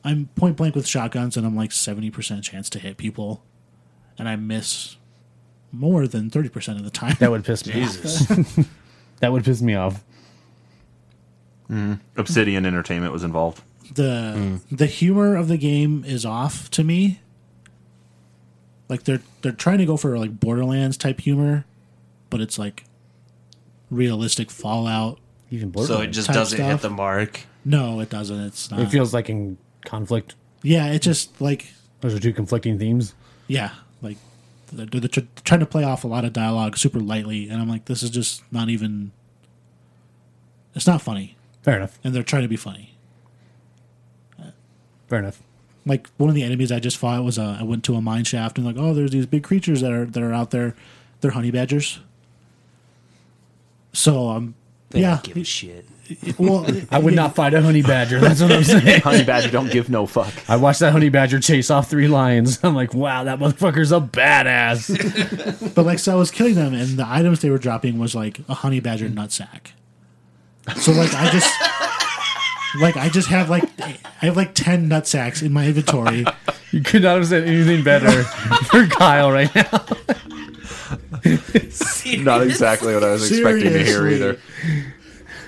[0.05, 3.43] I'm point blank with shotguns, and I'm like seventy percent chance to hit people,
[4.19, 4.97] and I miss
[5.73, 7.17] more than thirty percent of the time.
[7.21, 8.31] That would piss me Jesus.
[8.31, 8.59] off.
[9.21, 10.05] That would piss me off.
[11.71, 12.01] Mm.
[12.17, 13.63] Obsidian Entertainment was involved.
[13.95, 14.61] the mm.
[14.71, 17.21] the humor of the game is off to me.
[18.89, 21.65] Like they're they're trying to go for like Borderlands type humor,
[22.29, 22.85] but it's like
[23.91, 25.21] realistic Fallout.
[25.51, 26.05] Even Borderlands.
[26.05, 27.43] so it just doesn't hit the mark.
[27.65, 28.41] No, it doesn't.
[28.41, 28.81] It's not.
[28.81, 30.35] it feels like in conflict.
[30.63, 33.15] yeah, it just like Those are two conflicting themes.
[33.49, 33.71] yeah,
[34.03, 34.17] like
[34.73, 37.69] they're, they're tr- trying to play off a lot of dialogue super lightly, and I'm
[37.69, 39.13] like, this is just not even.
[40.75, 41.99] It's not funny, Fair enough.
[42.03, 42.95] and they're trying to be funny.
[45.09, 45.41] Fair enough.
[45.87, 48.25] like one of the enemies I just fought was a, I went to a mine
[48.25, 50.75] shaft and like oh there's these big creatures that are that are out there.
[51.21, 52.01] They're honey badgers.
[53.93, 54.55] So um
[54.95, 55.85] They yeah don't give a shit.
[56.39, 58.21] well I would not fight a honey badger.
[58.21, 59.01] That's what I'm saying.
[59.01, 60.33] Honey Badger don't give no fuck.
[60.49, 62.59] I watched that honey badger chase off three lions.
[62.63, 65.75] I'm like, wow, that motherfucker's a badass.
[65.75, 68.39] But like, so I was killing them, and the items they were dropping was like
[68.49, 69.73] a honey badger nutsack.
[70.77, 75.53] So like, I just, like, I just have like, I have like ten nutsacks in
[75.53, 76.25] my inventory.
[76.71, 79.85] you could not have said anything better for Kyle right now.
[81.25, 84.15] Not exactly what I was expecting to hear Seriously.
[84.17, 84.39] either.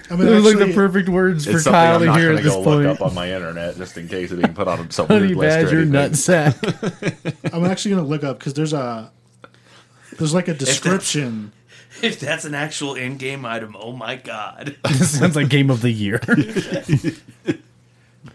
[0.08, 2.06] I mean, Those are like actually, the perfect words for It's something Kyle I'm to
[2.06, 2.82] not hear going at to this go point.
[2.86, 5.36] look up on my internet just in case it didn't put on some honey weird
[5.38, 5.92] list or badger anything.
[6.52, 7.52] nutsack.
[7.52, 9.10] I'm actually gonna look up because there's a,
[10.18, 11.52] there's like a description.
[12.02, 14.76] If that's an actual in-game item, oh my god!
[14.84, 16.20] this sounds like game of the year.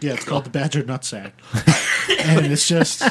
[0.00, 1.32] Yeah, it's called the badger nutsack,
[2.24, 3.02] and it's just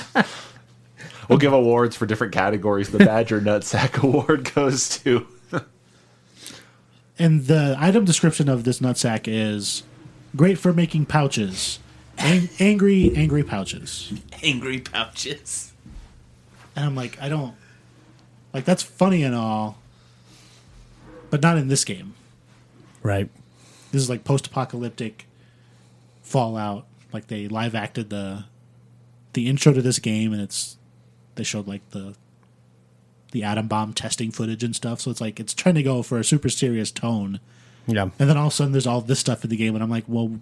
[1.30, 2.90] We'll give awards for different categories.
[2.90, 5.28] The Badger Nutsack Award goes to.
[7.20, 9.84] And the item description of this nutsack is
[10.36, 11.78] great for making pouches.
[12.18, 14.12] Ang- angry, angry pouches.
[14.42, 15.72] Angry pouches.
[16.76, 17.54] And I'm like, I don't.
[18.56, 19.78] Like, that's funny and all,
[21.30, 22.16] but not in this game.
[23.04, 23.30] right.
[23.92, 25.28] This is like post apocalyptic
[26.24, 26.88] Fallout.
[27.14, 28.46] Like, they live acted the
[29.34, 30.78] the intro to this game, and it's.
[31.36, 32.15] They showed, like, the.
[33.32, 36.20] The atom bomb testing footage and stuff, so it's like it's trying to go for
[36.20, 37.39] a super serious tone,
[37.88, 38.10] Yeah.
[38.20, 39.89] and then all of a sudden there's all this stuff in the game, and I'm
[39.89, 40.41] like, well,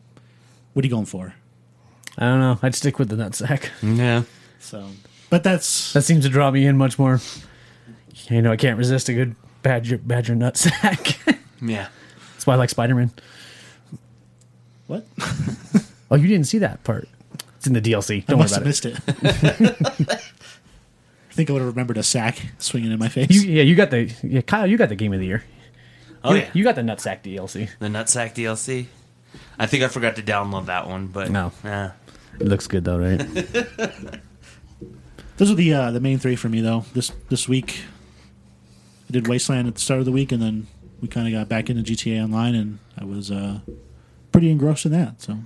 [0.74, 1.36] what are you going for?
[2.18, 2.58] I don't know.
[2.64, 3.70] I'd stick with the nutsack.
[3.84, 4.24] Yeah.
[4.60, 4.88] So,
[5.30, 7.20] but that's That seems to draw me in much more.
[8.28, 11.16] You know, I can't resist a good badger badger nutsack.
[11.62, 11.90] Yeah.
[12.34, 13.12] That's why I like Spider Man.
[14.88, 15.06] what
[16.10, 17.08] Oh, you didn't see that part.
[17.58, 18.26] It's in the DLC.
[18.26, 19.24] Don't worry must have about it.
[19.44, 20.32] missed it.
[21.40, 23.30] I think I would have remembered a sack swinging in my face.
[23.30, 24.68] You, yeah, you got the yeah, Kyle.
[24.68, 25.46] You got the game of the year.
[26.22, 26.50] Oh you, yeah.
[26.54, 27.70] you got the nutsack DLC.
[27.80, 28.88] The Nutsack DLC.
[29.58, 31.54] I think I forgot to download that one, but No.
[31.64, 31.92] Yeah.
[32.42, 33.20] It looks good though, right?
[35.38, 36.84] Those are the uh, the main three for me though.
[36.94, 37.84] This this week,
[39.10, 40.68] I did Wasteland at the start of the week, and then
[41.00, 43.62] we kind of got back into GTA Online, and I was uh,
[44.34, 45.22] pretty engrossed in that.
[45.22, 45.38] So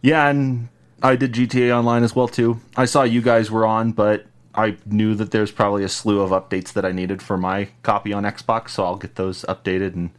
[0.00, 0.70] Yeah, and
[1.02, 2.62] I did GTA Online as well too.
[2.78, 6.30] I saw you guys were on, but I knew that there's probably a slew of
[6.30, 10.10] updates that I needed for my copy on Xbox, so I'll get those updated and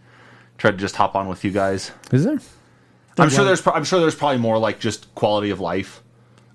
[0.58, 1.92] try to just hop on with you guys.
[2.12, 2.40] Is there?
[3.18, 6.02] I'm sure there's pro- I'm sure there's probably more like just quality of life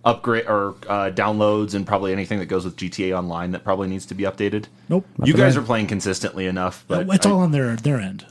[0.04, 4.04] upgrade or uh, downloads and probably anything that goes with GTA Online that probably needs
[4.06, 4.66] to be updated.
[4.88, 5.60] nope, You guys that.
[5.60, 8.24] are playing consistently enough, but it's I- all on their their end.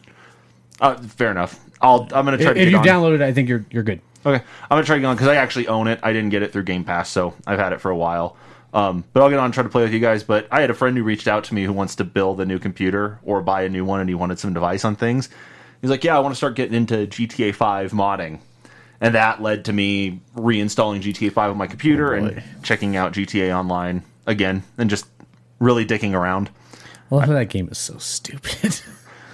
[0.81, 1.59] uh, fair enough.
[1.81, 2.85] I'll I'm gonna try If, to if you on.
[2.85, 4.01] download it, I think you're you're good.
[4.25, 5.99] Okay, I'm gonna try to get on because I actually own it.
[6.01, 8.37] I didn't get it through Game Pass, so I've had it for a while.
[8.73, 10.23] Um, but I'll get on and try to play with you guys.
[10.23, 12.45] But I had a friend who reached out to me who wants to build a
[12.45, 15.29] new computer or buy a new one, and he wanted some device on things.
[15.81, 18.39] He's like, "Yeah, I want to start getting into GTA 5 modding,"
[18.99, 23.55] and that led to me reinstalling GTA 5 on my computer and checking out GTA
[23.55, 25.05] Online again, and just
[25.59, 26.49] really dicking around.
[27.09, 28.81] Well, that game is so stupid.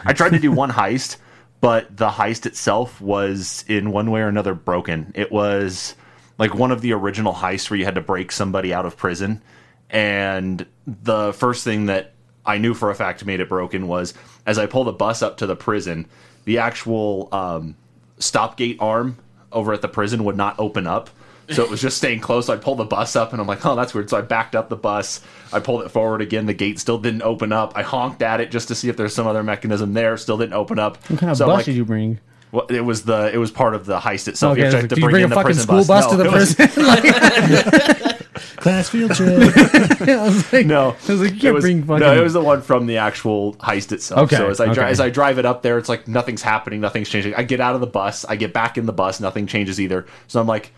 [0.04, 1.18] I tried to do one heist,
[1.62, 5.14] but the heist itself was in one way or another broken.
[5.16, 5.96] It was
[6.40, 9.42] like one of the original heists where you had to break somebody out of prison.
[9.90, 12.14] And the first thing that
[12.46, 14.14] I knew for a fact made it broken was
[14.46, 16.08] as I pull the bus up to the prison,
[16.46, 17.76] the actual um,
[18.18, 19.18] stop gate arm
[19.52, 21.10] over at the prison would not open up.
[21.52, 22.46] So it was just staying close.
[22.46, 24.08] So I pulled the bus up and I'm like, oh, that's weird.
[24.10, 25.22] So I backed up the bus.
[25.52, 26.46] I pulled it forward again.
[26.46, 27.74] The gate still didn't open up.
[27.76, 30.16] I honked at it just to see if there's some other mechanism there.
[30.18, 30.98] Still didn't open up.
[31.10, 32.20] what kind of so bus like, did you bring?
[32.52, 34.54] Well, it was the it was part of the heist itself.
[34.54, 35.36] Okay, you have to, I was have like, to you bring, bring in a the
[35.36, 38.16] fucking prison school bus to No, the it was- prison?
[38.60, 39.30] Class field trip.
[40.08, 42.00] I was like, No, I was like, you can't was, bring fucking.
[42.02, 44.22] no, it was the one from the actual heist itself.
[44.24, 44.92] Okay, So as I dri- okay.
[44.92, 47.36] as I drive it up there, it's like nothing's happening, nothing's changing.
[47.36, 50.06] I get out of the bus, I get back in the bus, nothing changes either.
[50.28, 50.72] So I'm like,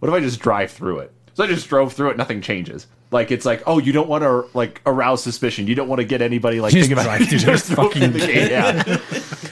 [0.00, 1.12] what if I just drive through it?
[1.38, 2.88] So I just drove through it, nothing changes.
[3.12, 5.68] Like it's like, oh, you don't want to like arouse suspicion.
[5.68, 8.18] You don't want to get anybody like Just think about drive through just fucking- the
[8.18, 8.50] gate.
[8.50, 8.82] Yeah.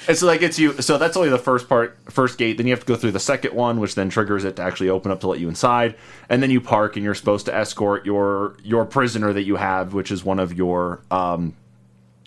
[0.09, 0.73] it's like it's you.
[0.83, 2.57] So that's only the first part, first gate.
[2.57, 4.89] Then you have to go through the second one, which then triggers it to actually
[4.89, 5.95] open up to let you inside.
[6.29, 9.95] And then you park, and you're supposed to escort your your prisoner that you have,
[9.95, 11.55] which is one of your um,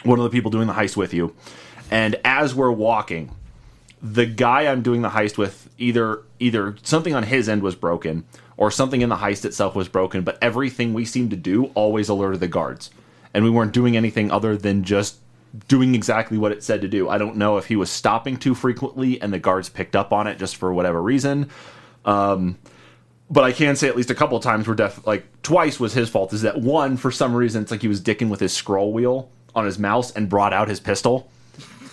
[0.04, 1.36] one of the people doing the heist with you.
[1.92, 3.36] And as we're walking,
[4.02, 8.24] the guy I'm doing the heist with either either something on his end was broken
[8.60, 12.10] or something in the heist itself was broken, but everything we seemed to do always
[12.10, 12.92] alerted the guards.
[13.34, 15.16] And we weren't doing anything other than just
[15.70, 17.08] doing exactly what it said to do.
[17.08, 20.28] I don't know if he was stopping too frequently and the guards picked up on
[20.28, 21.50] it just for whatever reason.
[22.04, 22.60] Um,
[23.30, 26.10] but I can say at least a couple times were def like twice was his
[26.10, 26.34] fault.
[26.34, 29.32] Is that one for some reason it's like he was dicking with his scroll wheel
[29.56, 31.32] on his mouse and brought out his pistol.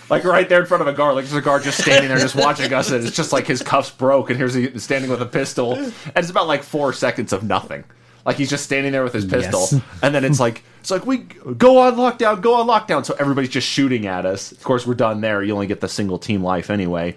[0.09, 2.19] Like right there in front of a guard, like there's a guard just standing there,
[2.19, 5.21] just watching us, and it's just like his cuffs broke, and here's he standing with
[5.21, 7.83] a pistol, and it's about like four seconds of nothing.
[8.25, 9.81] Like he's just standing there with his pistol, Yes.
[10.03, 13.05] and then it's like it's like we go on lockdown, go on lockdown.
[13.05, 14.53] So everybody's just shooting at us.
[14.53, 15.42] Of course, we're done there.
[15.42, 17.16] You only get the single team life anyway.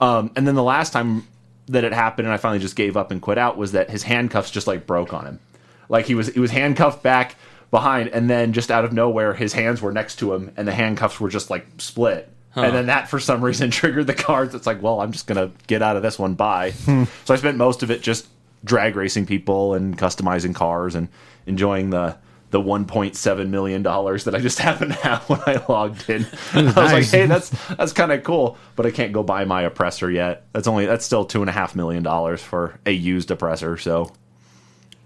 [0.00, 1.26] Um, and then the last time
[1.68, 4.02] that it happened, and I finally just gave up and quit out, was that his
[4.02, 5.40] handcuffs just like broke on him.
[5.88, 7.36] Like he was he was handcuffed back
[7.70, 10.72] behind, and then just out of nowhere, his hands were next to him, and the
[10.72, 12.30] handcuffs were just like split.
[12.54, 14.54] And then that, for some reason, triggered the cards.
[14.54, 16.34] It's like, well, I'm just gonna get out of this one.
[16.34, 16.70] Bye.
[16.70, 17.04] Hmm.
[17.24, 18.28] so I spent most of it just
[18.64, 21.08] drag racing people and customizing cars and
[21.46, 22.16] enjoying the
[22.50, 26.26] the 1.7 million dollars that I just happened to have when I logged in.
[26.54, 29.62] I was like, hey, that's that's kind of cool, but I can't go buy my
[29.62, 30.46] oppressor yet.
[30.52, 33.76] That's only that's still two and a half million dollars for a used oppressor.
[33.76, 34.12] So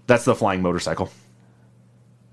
[0.07, 1.11] that's the flying motorcycle.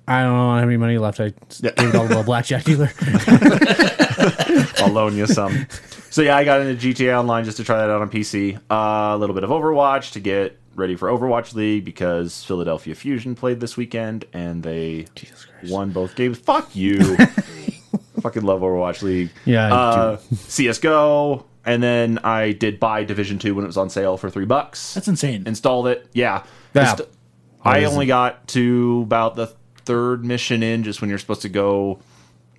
[0.09, 1.21] I don't have any money left.
[1.21, 1.71] I Yeah.
[1.77, 2.91] gave it all to a blackjack dealer.
[4.79, 5.67] I'll loan you some.
[6.11, 8.57] So yeah, I got into GTA Online just to try that out on PC.
[8.71, 13.35] Uh, a little bit of Overwatch to get ready for Overwatch League because Philadelphia Fusion
[13.35, 15.07] played this weekend and they
[15.69, 16.39] won both games.
[16.39, 17.17] Fuck you.
[18.23, 19.31] Fucking love Overwatch League.
[19.45, 24.17] Yeah, Uh, CS:GO, and then I did buy Division Two when it was on sale
[24.17, 24.95] for three bucks.
[24.95, 25.45] That's insane.
[25.47, 26.07] Installed it.
[26.13, 26.43] Yeah.
[27.65, 29.53] I only got to about the
[29.89, 31.99] third mission in, just when you're supposed to go.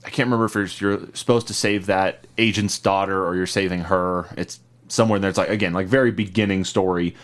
[0.03, 4.27] I can't remember if you're, supposed to save that agent's daughter or you're saving her.
[4.35, 5.29] It's somewhere in there.
[5.29, 7.15] It's like again, like very beginning story.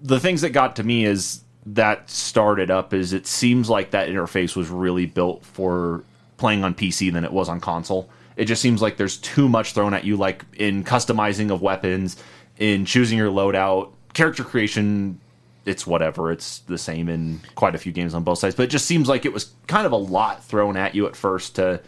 [0.00, 4.08] The things that got to me is that started up is it seems like that
[4.08, 6.04] interface was really built for
[6.36, 8.08] playing on PC than it was on console.
[8.36, 12.16] It just seems like there's too much thrown at you, like in customizing of weapons,
[12.58, 15.18] in choosing your loadout, character creation.
[15.66, 16.30] It's whatever.
[16.30, 19.08] It's the same in quite a few games on both sides, but it just seems
[19.08, 21.80] like it was kind of a lot thrown at you at first to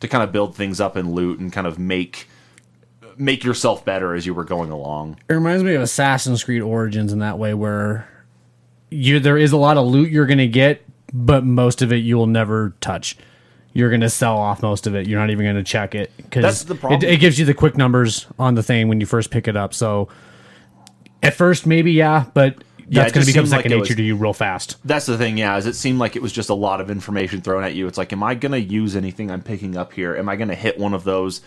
[0.00, 2.28] to kind of build things up and loot and kind of make
[3.16, 5.18] make yourself better as you were going along.
[5.28, 8.08] It reminds me of Assassin's Creed Origins in that way, where
[8.90, 12.16] you there is a lot of loot you're gonna get, but most of it you
[12.16, 13.16] will never touch.
[13.72, 15.06] You're gonna sell off most of it.
[15.06, 17.02] You're not even gonna check it because That's the problem.
[17.02, 19.56] It, it gives you the quick numbers on the thing when you first pick it
[19.56, 19.74] up.
[19.74, 20.08] So
[21.22, 24.02] at first, maybe yeah, but Yeah, that's it gonna become seemed like nature was- to
[24.02, 24.76] you real fast.
[24.84, 27.40] That's the thing, yeah, is it seemed like it was just a lot of information
[27.40, 27.86] thrown at you.
[27.86, 30.16] It's like, am I going to use anything I'm picking up here?
[30.16, 31.40] Am I going to hit one of those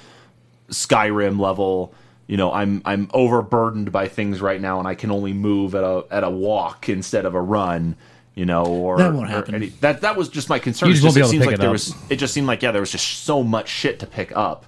[0.70, 1.94] Skyrim level?
[2.28, 5.84] You know, I'm I'm overburdened by things right now, and I can only move at
[5.84, 7.96] a at a walk instead of a run.
[8.36, 9.54] You know, or That won't happen.
[9.54, 10.88] any- that that was just my concern.
[10.90, 11.74] You It's just won't just- be it able to seems pick like it there up.
[12.08, 12.12] was.
[12.12, 14.66] It just seemed like yeah, there was just so much shit to pick up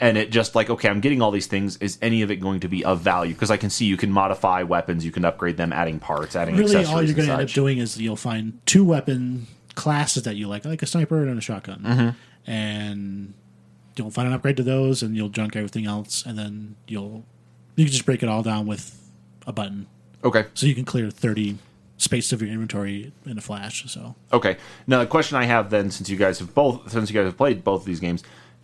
[0.00, 2.60] and it just like okay i'm getting all these things is any of it going
[2.60, 5.56] to be of value because i can see you can modify weapons you can upgrade
[5.56, 8.58] them adding parts adding really, all you're going to end up doing is you'll find
[8.66, 12.50] two weapon classes that you like, like a sniper and a shotgun, Mm-hmm.
[12.50, 13.34] and
[13.96, 17.24] you'll find an upgrade to those, and you'll junk everything else, and then you'll
[17.76, 19.08] you can just break it all down with
[19.46, 19.86] a button,
[20.24, 21.58] okay so you can clear thirty
[21.96, 23.84] space of your inventory in a flash.
[23.90, 24.56] So Okay.
[24.86, 27.36] Now the question I have then, since you guys have both, since you guys have
[27.36, 28.22] played both of these games,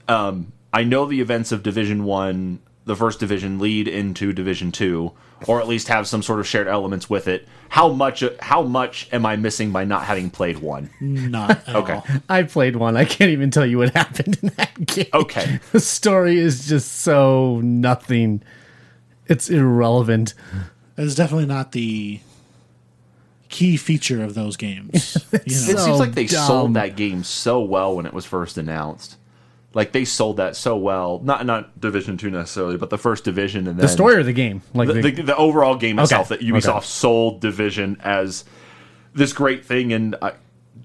[0.09, 5.13] um, I know the events of Division One, the first division, lead into Division Two,
[5.47, 7.47] or at least have some sort of shared elements with it.
[7.69, 8.25] How much?
[8.41, 10.91] How much am I missing by not having played one?
[11.01, 11.93] not at Okay.
[11.95, 12.05] all.
[12.29, 12.97] I played one.
[12.97, 15.07] I can't even tell you what happened in that game.
[15.15, 15.61] Okay.
[15.73, 18.43] The story is just so nothing.
[19.27, 20.35] It's irrelevant.
[20.99, 22.21] It's definitely not the
[23.49, 25.17] key feature of those games.
[25.33, 25.53] You It know?
[25.55, 26.47] So seems like they dumb.
[26.47, 29.17] sold that game so well when it was first announced.
[29.75, 31.21] Like they sold that so well.
[31.25, 34.33] Not not Division Two necessarily, but the first division and then The story or the
[34.33, 34.63] game?
[34.73, 36.87] Like the, the, the, the overall game itself that Okay, Ubisoft okay.
[36.87, 38.45] sold Division as
[39.15, 40.33] this great thing, and I,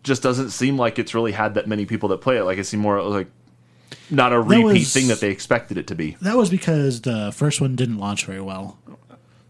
[0.04, 2.43] just doesn't seem like it's really had that many people that play it.
[2.43, 3.28] Like it seemed more like
[4.10, 6.17] not a repeat was- thing that they expected it to be.
[6.21, 8.78] that was because the first one didn't launch very well.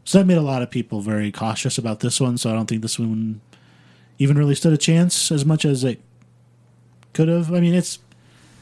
[0.06, 2.38] So that made a lot of people very cautious about this one.
[2.38, 3.42] So I don't think this one
[4.18, 6.02] even really stood a chance as much as it
[7.14, 7.54] could have.
[7.54, 8.00] I mean, it's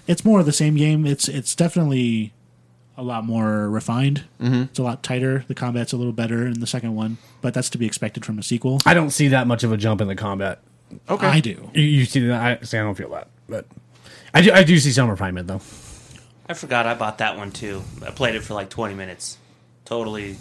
[0.08, 1.06] it's more of the same game.
[1.06, 2.34] It's it's definitely
[2.98, 4.24] a lot more refined.
[4.41, 4.63] Mm-hmm.
[4.63, 5.46] It's a lot tighter.
[5.48, 8.39] The combat's a little better in the second one, but that's to be expected from
[8.39, 8.80] a sequel.
[8.86, 10.60] I don't see that much of a jump in the combat.
[11.10, 11.70] Okay, I do.
[11.74, 12.62] You, you see that?
[12.62, 12.78] I see.
[12.78, 13.66] I don't feel that, but
[14.34, 14.51] I do.
[14.51, 15.62] I do see some refinement though.
[16.49, 17.84] I forgot I bought that one too.
[18.05, 19.38] I played it for like 20 minutes.
[19.84, 20.38] Totally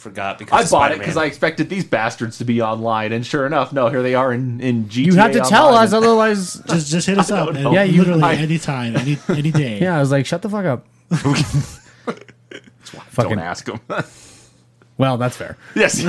[0.00, 0.98] forgot because I of bought it Spider-Man.
[0.98, 4.32] because I expected these bastards to be online, and sure enough, no, here they are
[4.32, 5.04] in in GTA.
[5.06, 6.54] You have to tell us, otherwise.
[6.68, 7.52] Just just hit us up.
[7.52, 7.60] know.
[7.68, 9.78] And Yeah, you- literally I- any time, any any day.
[9.82, 10.86] yeah, I was like, shut the fuck up.
[11.22, 11.36] Don't
[13.10, 13.38] Fucking.
[13.38, 13.80] ask them.
[14.98, 15.56] Well, that's fair.
[15.74, 16.02] yes.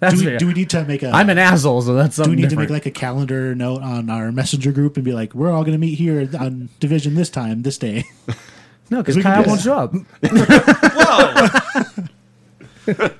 [0.00, 0.38] That's do, we, fair.
[0.38, 1.10] do we need to make a?
[1.10, 2.68] I'm an asshole, so that's do we need different.
[2.68, 5.62] to make like a calendar note on our messenger group and be like, we're all
[5.62, 8.02] going to meet here on division this time, this day?
[8.90, 9.92] no, because Kyle won't show up.
[10.24, 12.04] Whoa!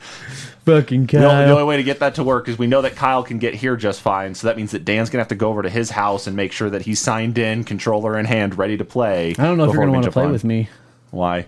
[0.65, 2.95] Fucking The only, the only way to get that to work is we know that
[2.95, 4.35] Kyle can get here just fine.
[4.35, 6.53] So that means that Dan's gonna have to go over to his house and make
[6.53, 9.31] sure that he's signed in, controller in hand, ready to play.
[9.39, 10.33] I don't know if you're gonna want to play Fun.
[10.33, 10.69] with me.
[11.11, 11.47] Why?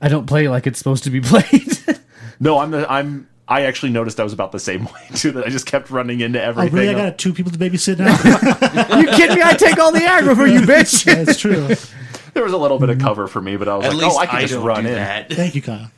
[0.00, 1.78] I don't play like it's supposed to be played.
[2.40, 3.28] No, I'm the I'm.
[3.50, 5.32] I actually noticed I was about the same way too.
[5.32, 6.74] That I just kept running into Oh, everything.
[6.74, 6.88] really?
[6.90, 8.12] I got two people to babysit now.
[8.98, 9.42] you kidding me?
[9.42, 11.04] I take all the aggro for you, bitch.
[11.04, 11.66] That's true.
[12.34, 13.06] there was a little bit of mm-hmm.
[13.06, 14.82] cover for me, but I was At like, oh, I can I just don't run
[14.84, 14.94] do in.
[14.94, 15.32] that.
[15.32, 15.90] Thank you, Kyle.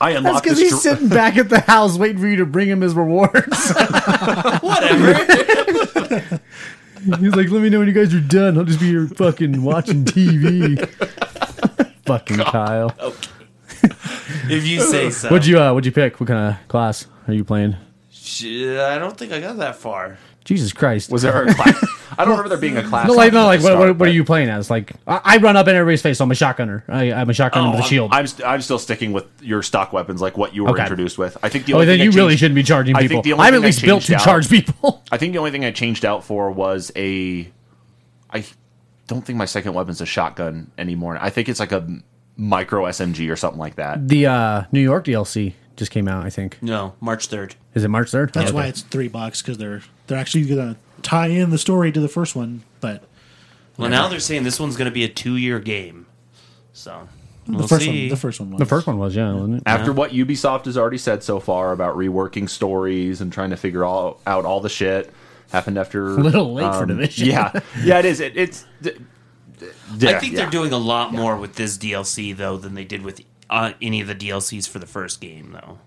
[0.00, 0.70] I That's unlocked because this.
[0.70, 3.70] he's dr- sitting back at the house waiting for you to bring him his rewards.
[4.60, 5.14] Whatever.
[7.18, 8.56] he's like, let me know when you guys are done.
[8.58, 10.88] I'll just be here fucking watching TV.
[12.06, 12.94] fucking Kyle.
[14.48, 15.28] if you say so.
[15.28, 16.20] What'd you uh, what'd you pick?
[16.20, 17.76] What kind of class are you playing?
[18.28, 20.18] Shit, I don't think I got that far.
[20.44, 21.10] Jesus Christ.
[21.10, 21.84] Was there a class?
[22.16, 23.06] I don't remember there being a class.
[23.06, 24.70] no, like, no, like, what, start, what, what are you playing as?
[24.70, 26.82] Like, I, I run up in everybody's face, so I'm a shotgunner.
[26.88, 28.10] I, I'm a shotgunner Oh, with a I'm- shield.
[28.12, 30.82] I'm st- I'm still sticking with your stock weapons, like what you were Okay.
[30.82, 31.36] introduced with.
[31.42, 33.00] I think the oh, only then thing I you really changed- shouldn't be charging I
[33.00, 33.22] think people.
[33.22, 35.02] the only I'm at least built to out- charge people.
[35.12, 37.50] I think the only thing I changed out for was a.
[38.30, 38.44] I
[39.06, 41.16] don't think my second weapon's a shotgun anymore.
[41.20, 41.86] I think it's like a
[42.36, 44.06] micro SMG or something like that.
[44.06, 46.58] the uh, New York DLC just came out, I think.
[46.60, 47.54] No, March 3rd.
[47.74, 48.32] Is it March 3rd?
[48.32, 48.54] That's Okay.
[48.54, 52.00] why it's three bucks because they're they're actually going to tie in the story to
[52.00, 52.62] the first one.
[52.80, 53.04] But
[53.78, 56.06] Well, now they're saying this one's going to be a two year game.
[56.72, 57.08] So,
[57.46, 58.02] we'll the first see.
[58.02, 58.58] one, the first one, was.
[58.58, 59.62] The first one was, yeah, wasn't it?
[59.66, 63.84] After what Ubisoft has already said so far about reworking stories and trying to figure
[63.84, 65.12] all out all the shit
[65.50, 67.28] happened after um, A little late for Division.
[67.28, 67.52] Yeah,
[67.82, 68.20] yeah, it is.
[68.20, 68.64] It, it's.
[68.82, 68.92] d-
[69.58, 69.66] d-
[70.06, 70.40] I yeah, think yeah.
[70.42, 73.20] they're doing a lot more with this DLC, though, than they did with
[73.50, 75.78] uh, any of the DLCs for the first game, though.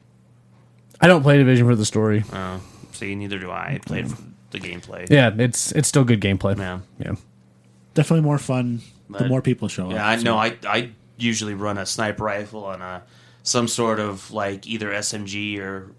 [1.00, 2.24] I don't play Division for the story.
[2.32, 2.60] Uh,
[2.92, 3.74] see, neither do I.
[3.76, 5.10] I played for the gameplay.
[5.10, 6.58] Yeah, it's it's still good gameplay.
[6.58, 6.80] Yeah.
[7.00, 7.16] Yeah.
[7.94, 9.94] definitely more fun the more people show up.
[9.94, 10.38] Yeah, I so- know.
[10.38, 13.04] I I usually run a sniper rifle and a
[13.44, 15.92] some sort of like either SMG or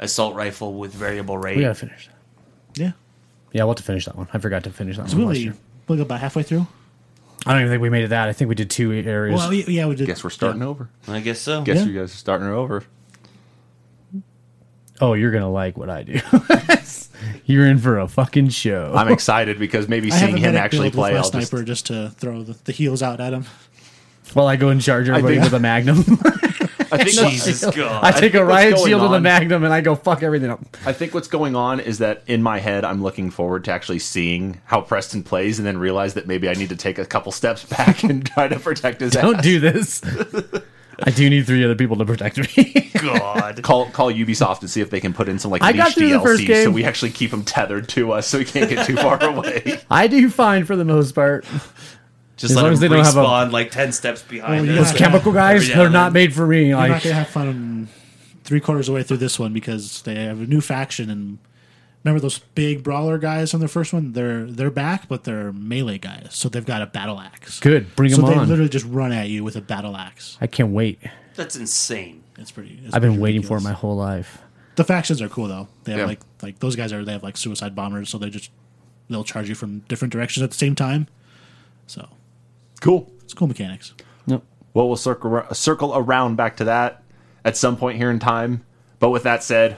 [0.00, 1.56] assault rifle with variable rate.
[1.56, 2.80] We gotta finish that.
[2.80, 2.92] Yeah,
[3.52, 4.28] Yeah, we'll have to finish that one.
[4.32, 5.20] I forgot to finish that so one.
[5.20, 5.54] we last only year.
[5.88, 6.66] look about halfway through.
[7.46, 8.28] I don't even think we made it that.
[8.28, 9.38] I think we did two areas.
[9.38, 10.06] Well, yeah, we did.
[10.06, 10.68] Guess we're starting yeah.
[10.68, 10.90] over.
[11.06, 11.62] I guess so.
[11.62, 11.84] Guess Yeah.
[11.84, 12.84] you guys are starting over.
[15.00, 16.20] oh, you're gonna like what I do.
[17.44, 18.92] you're in for a fucking show.
[18.94, 21.86] I'm excited because maybe seeing him actually play, I'll just sniper just...
[21.86, 23.46] to throw the, the heels out at him.
[24.34, 26.04] While I go and charge everybody think- with a magnum.
[26.92, 28.04] I think Jesus God.
[28.04, 30.60] I take a riot shield and a magnum and I go fuck everything up.
[30.86, 33.98] I think what's going on is that in my head, I'm looking forward to actually
[33.98, 37.32] seeing how Preston plays, and then realize that maybe I need to take a couple
[37.32, 39.22] steps back and try to protect his ass.
[39.22, 39.42] Don't ass.
[39.42, 40.02] do this.
[41.00, 42.90] I do need three other people to protect me.
[43.00, 43.62] God.
[43.62, 46.10] Call call Ubisoft and see if they can put in some like I got through
[46.10, 48.86] the first DLC so we actually keep him tethered to us so he can't get
[48.86, 49.80] too far away.
[49.90, 51.46] I do fine for the most part.
[52.38, 54.60] Just As let long him as they don't have a- respawn like ten steps behind
[54.60, 54.76] Oh, us.
[54.78, 54.82] yeah.
[54.82, 56.12] Those chemical guys, Every now they're and not then.
[56.22, 56.68] made for me.
[56.68, 57.88] You're not Like gonna have fun
[58.44, 61.38] three quarters of the way through this one because they have a new faction and
[62.04, 64.12] remember those big brawler guys on the first one?
[64.12, 67.58] They're they're back, but they're melee guys, so they've got a battle axe.
[67.60, 68.26] good, bring them on.
[68.26, 68.48] So them they on.
[68.48, 70.38] literally just run at you with a battle axe.
[70.40, 71.00] I can't wait.
[71.34, 72.22] That's insane.
[72.38, 72.80] It's pretty.
[72.84, 73.64] It's I've been pretty waiting for it ridiculous.
[73.64, 74.38] my whole life.
[74.76, 75.66] The factions are cool though.
[75.82, 76.06] They have Yeah.
[76.06, 78.50] like like those guys are they have like suicide bombers, so they just
[79.10, 81.08] they'll charge you from different directions at the same time.
[81.88, 82.06] So
[82.80, 83.12] Cool.
[83.22, 83.94] it's cool mechanics.
[84.26, 84.44] Nope.
[84.74, 87.02] Well, we'll circle circle around back to that
[87.44, 88.64] at some point here in time.
[88.98, 89.76] But with that said,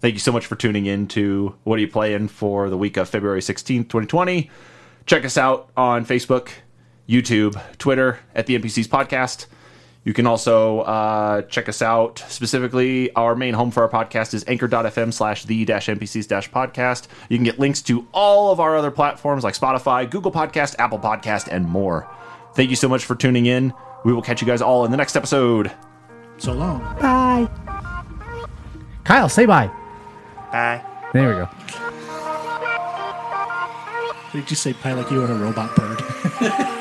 [0.00, 2.96] thank you so much for tuning in to What Are You Playing for the week
[2.96, 4.50] of February 16th, 2020.
[5.06, 6.48] Check us out on Facebook,
[7.08, 9.46] YouTube, Twitter at the NPCs Podcast.
[10.06, 13.12] You can also uh, check us out specifically.
[13.14, 17.08] Our main home for our podcast is anchor.fm slash the dash NPCs dash podcast.
[17.28, 21.00] You can get links to all of our other platforms like Spotify, Google Podcast, Apple
[21.00, 22.08] Podcast, and more.
[22.56, 23.74] Thank you so much for tuning in.
[24.06, 25.70] We will catch you guys all in the next episode.
[26.38, 26.80] So long.
[26.98, 27.48] Bye.
[29.04, 29.70] Kyle, say bye.
[30.50, 30.82] Bye.
[31.12, 31.48] There we go.
[34.32, 36.72] Did you say pie like you were a robot bird?